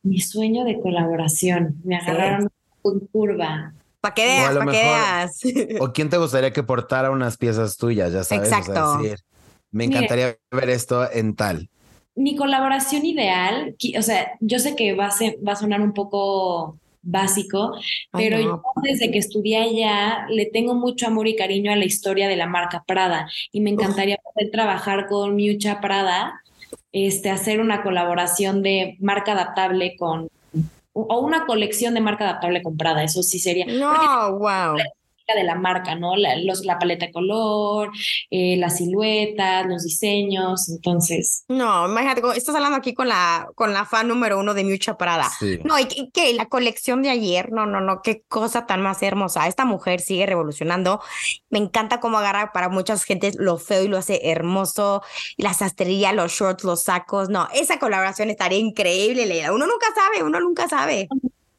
mi 0.04 0.20
sueño 0.20 0.64
de 0.64 0.80
colaboración. 0.80 1.76
Me 1.82 1.96
agarraron 1.96 2.48
con 2.82 3.00
curva. 3.00 3.74
Para 4.00 4.14
que 4.14 4.26
veas, 4.26 4.56
para 4.56 4.70
que 4.70 4.78
veas. 4.78 5.40
O 5.80 5.92
quién 5.92 6.10
te 6.10 6.18
gustaría 6.18 6.52
que 6.52 6.62
portara 6.62 7.10
unas 7.10 7.36
piezas 7.36 7.76
tuyas, 7.76 8.12
ya 8.12 8.22
sabes. 8.22 8.48
Exacto. 8.48 8.72
O 8.72 8.92
sea, 8.92 9.02
decir, 9.02 9.24
me 9.72 9.84
encantaría 9.84 10.26
Mire, 10.26 10.38
ver 10.66 10.70
esto 10.70 11.10
en 11.10 11.34
tal. 11.34 11.70
Mi 12.14 12.36
colaboración 12.36 13.04
ideal, 13.04 13.74
o 13.98 14.02
sea, 14.02 14.32
yo 14.40 14.58
sé 14.60 14.76
que 14.76 14.94
va 14.94 15.06
a, 15.06 15.10
ser, 15.10 15.36
va 15.46 15.52
a 15.52 15.56
sonar 15.56 15.80
un 15.80 15.94
poco 15.94 16.78
básico, 17.02 17.74
Ay, 18.12 18.24
pero 18.24 18.38
no. 18.38 18.44
yo 18.44 18.62
desde 18.82 19.10
que 19.10 19.18
estudié 19.18 19.58
allá 19.58 20.26
le 20.28 20.46
tengo 20.46 20.74
mucho 20.74 21.06
amor 21.06 21.26
y 21.26 21.36
cariño 21.36 21.72
a 21.72 21.76
la 21.76 21.84
historia 21.84 22.28
de 22.28 22.36
la 22.36 22.46
marca 22.46 22.84
Prada 22.86 23.28
y 23.52 23.60
me 23.60 23.70
encantaría 23.70 24.18
Uf. 24.24 24.32
poder 24.32 24.50
trabajar 24.50 25.06
con 25.06 25.34
Miucha 25.34 25.80
Prada 25.80 26.40
este, 26.94 27.28
hacer 27.28 27.60
una 27.60 27.82
colaboración 27.82 28.62
de 28.62 28.96
marca 29.00 29.32
adaptable 29.32 29.96
con, 29.96 30.28
o 30.92 31.18
una 31.18 31.44
colección 31.44 31.92
de 31.92 32.00
marca 32.00 32.22
adaptable 32.24 32.62
con 32.62 32.76
Prada, 32.76 33.02
eso 33.02 33.24
sí 33.24 33.40
sería. 33.40 33.66
No, 33.66 34.38
wow. 34.38 34.76
De 35.32 35.44
la 35.44 35.54
marca, 35.54 35.94
¿no? 35.94 36.16
La, 36.16 36.36
los, 36.36 36.64
la 36.66 36.78
paleta 36.78 37.06
de 37.06 37.12
color, 37.12 37.90
eh, 38.30 38.56
las 38.58 38.76
siluetas, 38.76 39.66
los 39.66 39.84
diseños, 39.84 40.68
entonces. 40.68 41.44
No, 41.48 41.86
imagínate, 41.88 42.20
estás 42.36 42.54
hablando 42.54 42.76
aquí 42.76 42.92
con 42.92 43.08
la, 43.08 43.48
con 43.54 43.72
la 43.72 43.86
fan 43.86 44.08
número 44.08 44.38
uno 44.38 44.52
de 44.52 44.64
Miucha 44.64 44.98
Prada. 44.98 45.30
Sí. 45.38 45.58
No, 45.64 45.78
y 45.78 46.10
que 46.10 46.34
la 46.34 46.46
colección 46.46 47.02
de 47.02 47.10
ayer, 47.10 47.52
no, 47.52 47.64
no, 47.64 47.80
no, 47.80 48.02
qué 48.02 48.22
cosa 48.28 48.66
tan 48.66 48.82
más 48.82 49.02
hermosa. 49.02 49.46
Esta 49.46 49.64
mujer 49.64 50.00
sigue 50.00 50.26
revolucionando. 50.26 51.00
Me 51.48 51.58
encanta 51.58 52.00
cómo 52.00 52.18
agarra 52.18 52.52
para 52.52 52.68
muchas 52.68 53.04
gentes 53.04 53.36
lo 53.38 53.56
feo 53.56 53.84
y 53.84 53.88
lo 53.88 53.96
hace 53.96 54.28
hermoso. 54.30 55.02
La 55.38 55.54
sastrería, 55.54 56.12
los 56.12 56.32
shorts, 56.32 56.64
los 56.64 56.82
sacos. 56.82 57.30
No, 57.30 57.48
esa 57.54 57.78
colaboración 57.78 58.28
estaría 58.28 58.58
increíble, 58.58 59.26
Leila. 59.26 59.52
Uno 59.52 59.66
nunca 59.66 59.86
sabe, 59.94 60.22
uno 60.22 60.40
nunca 60.40 60.68
sabe. 60.68 61.08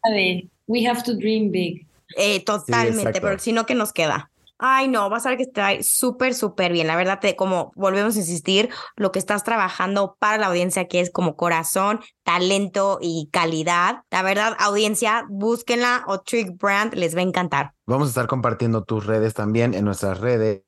A 0.04 0.12
ver, 0.12 0.43
we 0.67 0.86
have 0.88 1.01
to 1.04 1.15
dream 1.15 1.49
big. 1.49 1.86
Eh, 2.18 2.44
totalmente, 2.44 3.22
pero 3.22 3.39
si 3.39 3.52
no, 3.52 3.65
¿qué 3.65 3.76
nos 3.76 3.94
queda? 3.94 4.32
Ay, 4.58 4.88
no, 4.88 5.10
vas 5.10 5.26
a 5.26 5.30
ver 5.30 5.38
que 5.38 5.44
está 5.44 5.72
súper, 5.82 6.34
súper 6.34 6.72
bien. 6.72 6.88
La 6.88 6.96
verdad, 6.96 7.20
te, 7.20 7.36
como 7.36 7.74
volvemos 7.76 8.15
a 8.15 8.20
insistir, 8.20 8.70
lo 8.96 9.12
que 9.12 9.20
estás 9.20 9.44
trabajando 9.44 10.15
para 10.18 10.38
la 10.38 10.48
audiencia 10.48 10.88
que 10.88 11.02
es 11.02 11.12
como 11.12 11.36
corazón, 11.36 12.00
talento 12.24 12.98
y 13.02 13.28
calidad. 13.34 14.04
La 14.12 14.22
verdad, 14.22 14.56
audiencia, 14.60 15.26
búsquenla 15.30 16.06
o 16.08 16.22
Trick 16.22 16.58
Brand, 16.58 16.94
les 16.94 17.15
va 17.15 17.20
a 17.20 17.24
encantar. 17.24 17.74
Vamos 17.86 18.08
a 18.08 18.10
estar 18.10 18.28
compartiendo 18.28 18.84
tus 18.86 19.06
redes 19.06 19.34
también 19.34 19.74
en 19.74 19.84
nuestras 19.84 20.22
redes. 20.22 20.63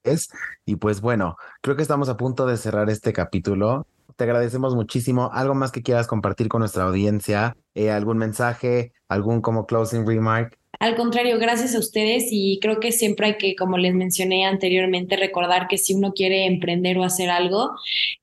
Y 0.65 0.75
pues 0.75 0.99
bueno, 0.99 1.37
creo 1.61 1.77
que 1.77 1.81
estamos 1.81 2.09
a 2.09 2.17
punto 2.17 2.45
de 2.45 2.57
cerrar 2.57 2.89
este 2.89 3.13
capítulo. 3.13 3.87
Te 4.17 4.25
agradecemos 4.25 4.75
muchísimo. 4.75 5.29
¿Algo 5.31 5.55
más 5.55 5.71
que 5.71 5.81
quieras 5.81 6.07
compartir 6.07 6.49
con 6.49 6.59
nuestra 6.59 6.83
audiencia? 6.83 7.55
Eh, 7.73 7.89
¿Algún 7.91 8.17
mensaje? 8.17 8.91
¿Algún 9.07 9.41
como 9.41 9.65
closing 9.65 10.05
remark? 10.05 10.57
Al 10.79 10.95
contrario, 10.95 11.39
gracias 11.39 11.73
a 11.75 11.79
ustedes 11.79 12.27
y 12.31 12.59
creo 12.61 12.79
que 12.79 12.91
siempre 12.91 13.27
hay 13.27 13.37
que, 13.37 13.55
como 13.55 13.77
les 13.77 13.93
mencioné 13.93 14.45
anteriormente, 14.45 15.15
recordar 15.15 15.67
que 15.67 15.77
si 15.77 15.93
uno 15.93 16.13
quiere 16.13 16.45
emprender 16.45 16.97
o 16.97 17.03
hacer 17.03 17.29
algo, 17.29 17.71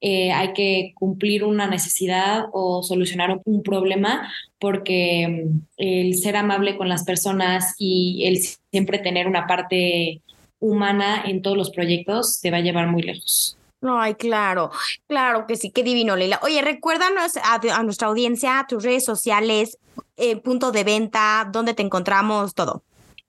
eh, 0.00 0.30
hay 0.30 0.52
que 0.52 0.92
cumplir 0.94 1.44
una 1.44 1.66
necesidad 1.66 2.44
o 2.52 2.82
solucionar 2.82 3.40
un, 3.44 3.62
problema 3.64 4.30
porque 4.58 5.26
mm, 5.26 5.60
el 5.78 6.14
ser 6.14 6.36
amable 6.36 6.76
con 6.76 6.88
las 6.88 7.04
personas 7.04 7.74
y 7.78 8.24
el 8.26 8.38
siempre 8.70 8.98
tener 8.98 9.26
una 9.26 9.46
parte 9.46 10.20
humana 10.60 11.24
en 11.26 11.42
todos 11.42 11.56
los 11.56 11.70
proyectos 11.70 12.40
te 12.40 12.50
va 12.50 12.58
a 12.58 12.62
llevar 12.62 12.88
muy 12.88 13.02
lejos. 13.02 13.56
Ay, 13.86 14.14
claro, 14.14 14.70
claro 15.06 15.46
que 15.46 15.56
sí, 15.56 15.70
qué 15.70 15.82
divino, 15.82 16.16
Leila. 16.16 16.40
Oye, 16.42 16.62
recuérdanos 16.62 17.36
a, 17.36 17.60
a 17.76 17.82
nuestra 17.82 18.08
audiencia, 18.08 18.64
tus 18.68 18.82
redes 18.82 19.04
sociales, 19.04 19.78
eh, 20.16 20.36
punto 20.36 20.72
de 20.72 20.84
venta, 20.84 21.48
dónde 21.52 21.74
te 21.74 21.82
encontramos, 21.82 22.54
todo. 22.54 22.82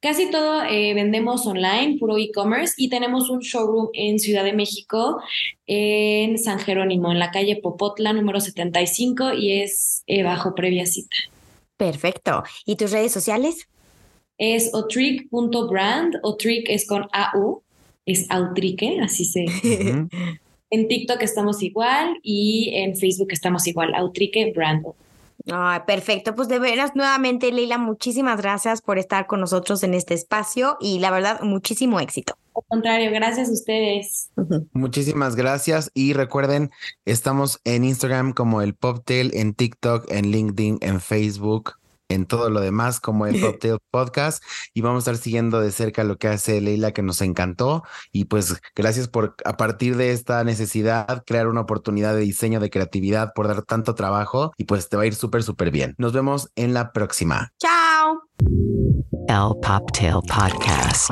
Casi 0.05 0.29
todo 0.29 0.63
eh, 0.63 0.93
vendemos 0.93 1.47
online, 1.47 1.97
puro 1.99 2.17
e-commerce, 2.17 2.75
y 2.77 2.89
tenemos 2.89 3.29
un 3.29 3.39
showroom 3.39 3.89
en 3.93 4.19
Ciudad 4.19 4.43
de 4.43 4.53
México, 4.53 5.19
en 5.65 6.37
San 6.37 6.59
Jerónimo, 6.59 7.11
en 7.11 7.17
la 7.17 7.31
calle 7.31 7.55
Popotla, 7.55 8.13
número 8.13 8.39
75, 8.39 9.33
y 9.33 9.61
es 9.61 10.03
eh, 10.05 10.21
bajo 10.21 10.53
previa 10.53 10.85
cita. 10.85 11.15
Perfecto. 11.75 12.43
¿Y 12.65 12.75
tus 12.75 12.91
redes 12.91 13.11
sociales? 13.11 13.67
Es 14.37 14.69
otrick.brand, 14.73 16.19
otrick 16.21 16.69
es 16.69 16.85
con 16.87 17.07
AU, 17.11 17.63
es 18.05 18.29
autrique, 18.29 18.99
así 19.01 19.25
se... 19.25 19.45
En 20.69 20.87
TikTok 20.87 21.21
estamos 21.21 21.61
igual 21.61 22.19
y 22.23 22.71
en 22.75 22.95
Facebook 22.95 23.29
estamos 23.31 23.67
igual, 23.67 23.93
autrique 23.93 24.51
brand. 24.55 24.85
Ay, 25.51 25.81
perfecto. 25.85 26.33
Pues 26.33 26.47
de 26.47 26.57
veras, 26.59 26.95
nuevamente, 26.95 27.51
Leila, 27.51 27.77
muchísimas 27.77 28.41
gracias 28.41 28.81
por 28.81 28.97
estar 28.97 29.27
con 29.27 29.39
nosotros 29.39 29.83
en 29.83 29.93
este 29.93 30.13
espacio 30.15 30.77
y 30.79 30.99
la 30.99 31.11
verdad, 31.11 31.41
muchísimo 31.41 31.99
éxito. 31.99 32.35
Al 32.55 32.63
contrario, 32.67 33.11
gracias 33.11 33.49
a 33.49 33.51
ustedes. 33.51 34.31
Muchísimas 34.73 35.35
gracias 35.35 35.91
y 35.93 36.13
recuerden, 36.13 36.71
estamos 37.05 37.59
en 37.63 37.83
Instagram 37.83 38.33
como 38.33 38.61
el 38.61 38.73
Poptail, 38.73 39.31
en 39.35 39.53
TikTok, 39.53 40.09
en 40.09 40.31
LinkedIn, 40.31 40.79
en 40.81 40.99
Facebook, 40.99 41.73
en 42.09 42.25
todo 42.25 42.49
lo 42.49 42.59
demás 42.59 42.99
como 42.99 43.25
el 43.27 43.39
Poptail 43.39 43.77
Podcast 43.91 44.43
y 44.73 44.81
vamos 44.81 44.97
a 44.97 45.11
estar 45.11 45.23
siguiendo 45.23 45.61
de 45.61 45.71
cerca 45.71 46.03
lo 46.03 46.17
que 46.17 46.27
hace 46.27 46.61
Leila 46.61 46.91
que 46.91 47.01
nos 47.01 47.21
encantó 47.21 47.83
y 48.11 48.25
pues 48.25 48.61
gracias 48.75 49.07
por 49.07 49.35
a 49.45 49.57
partir 49.57 49.97
de 49.97 50.11
esta 50.11 50.43
necesidad 50.43 51.23
crear 51.25 51.47
una 51.47 51.61
oportunidad 51.61 52.15
de 52.15 52.21
diseño, 52.21 52.59
de 52.59 52.69
creatividad, 52.69 53.33
por 53.33 53.47
dar 53.47 53.63
tanto 53.63 53.95
trabajo 53.95 54.53
y 54.57 54.65
pues 54.65 54.89
te 54.89 54.97
va 54.97 55.03
a 55.03 55.07
ir 55.07 55.15
súper, 55.15 55.43
súper 55.43 55.71
bien. 55.71 55.95
Nos 55.97 56.13
vemos 56.13 56.51
en 56.55 56.73
la 56.73 56.91
próxima. 56.91 57.51
Chao. 57.59 58.21
El 59.27 59.59
Poptail 59.61 60.19
Podcast. 60.27 61.11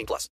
18 0.00 0.06
plus. 0.06 0.28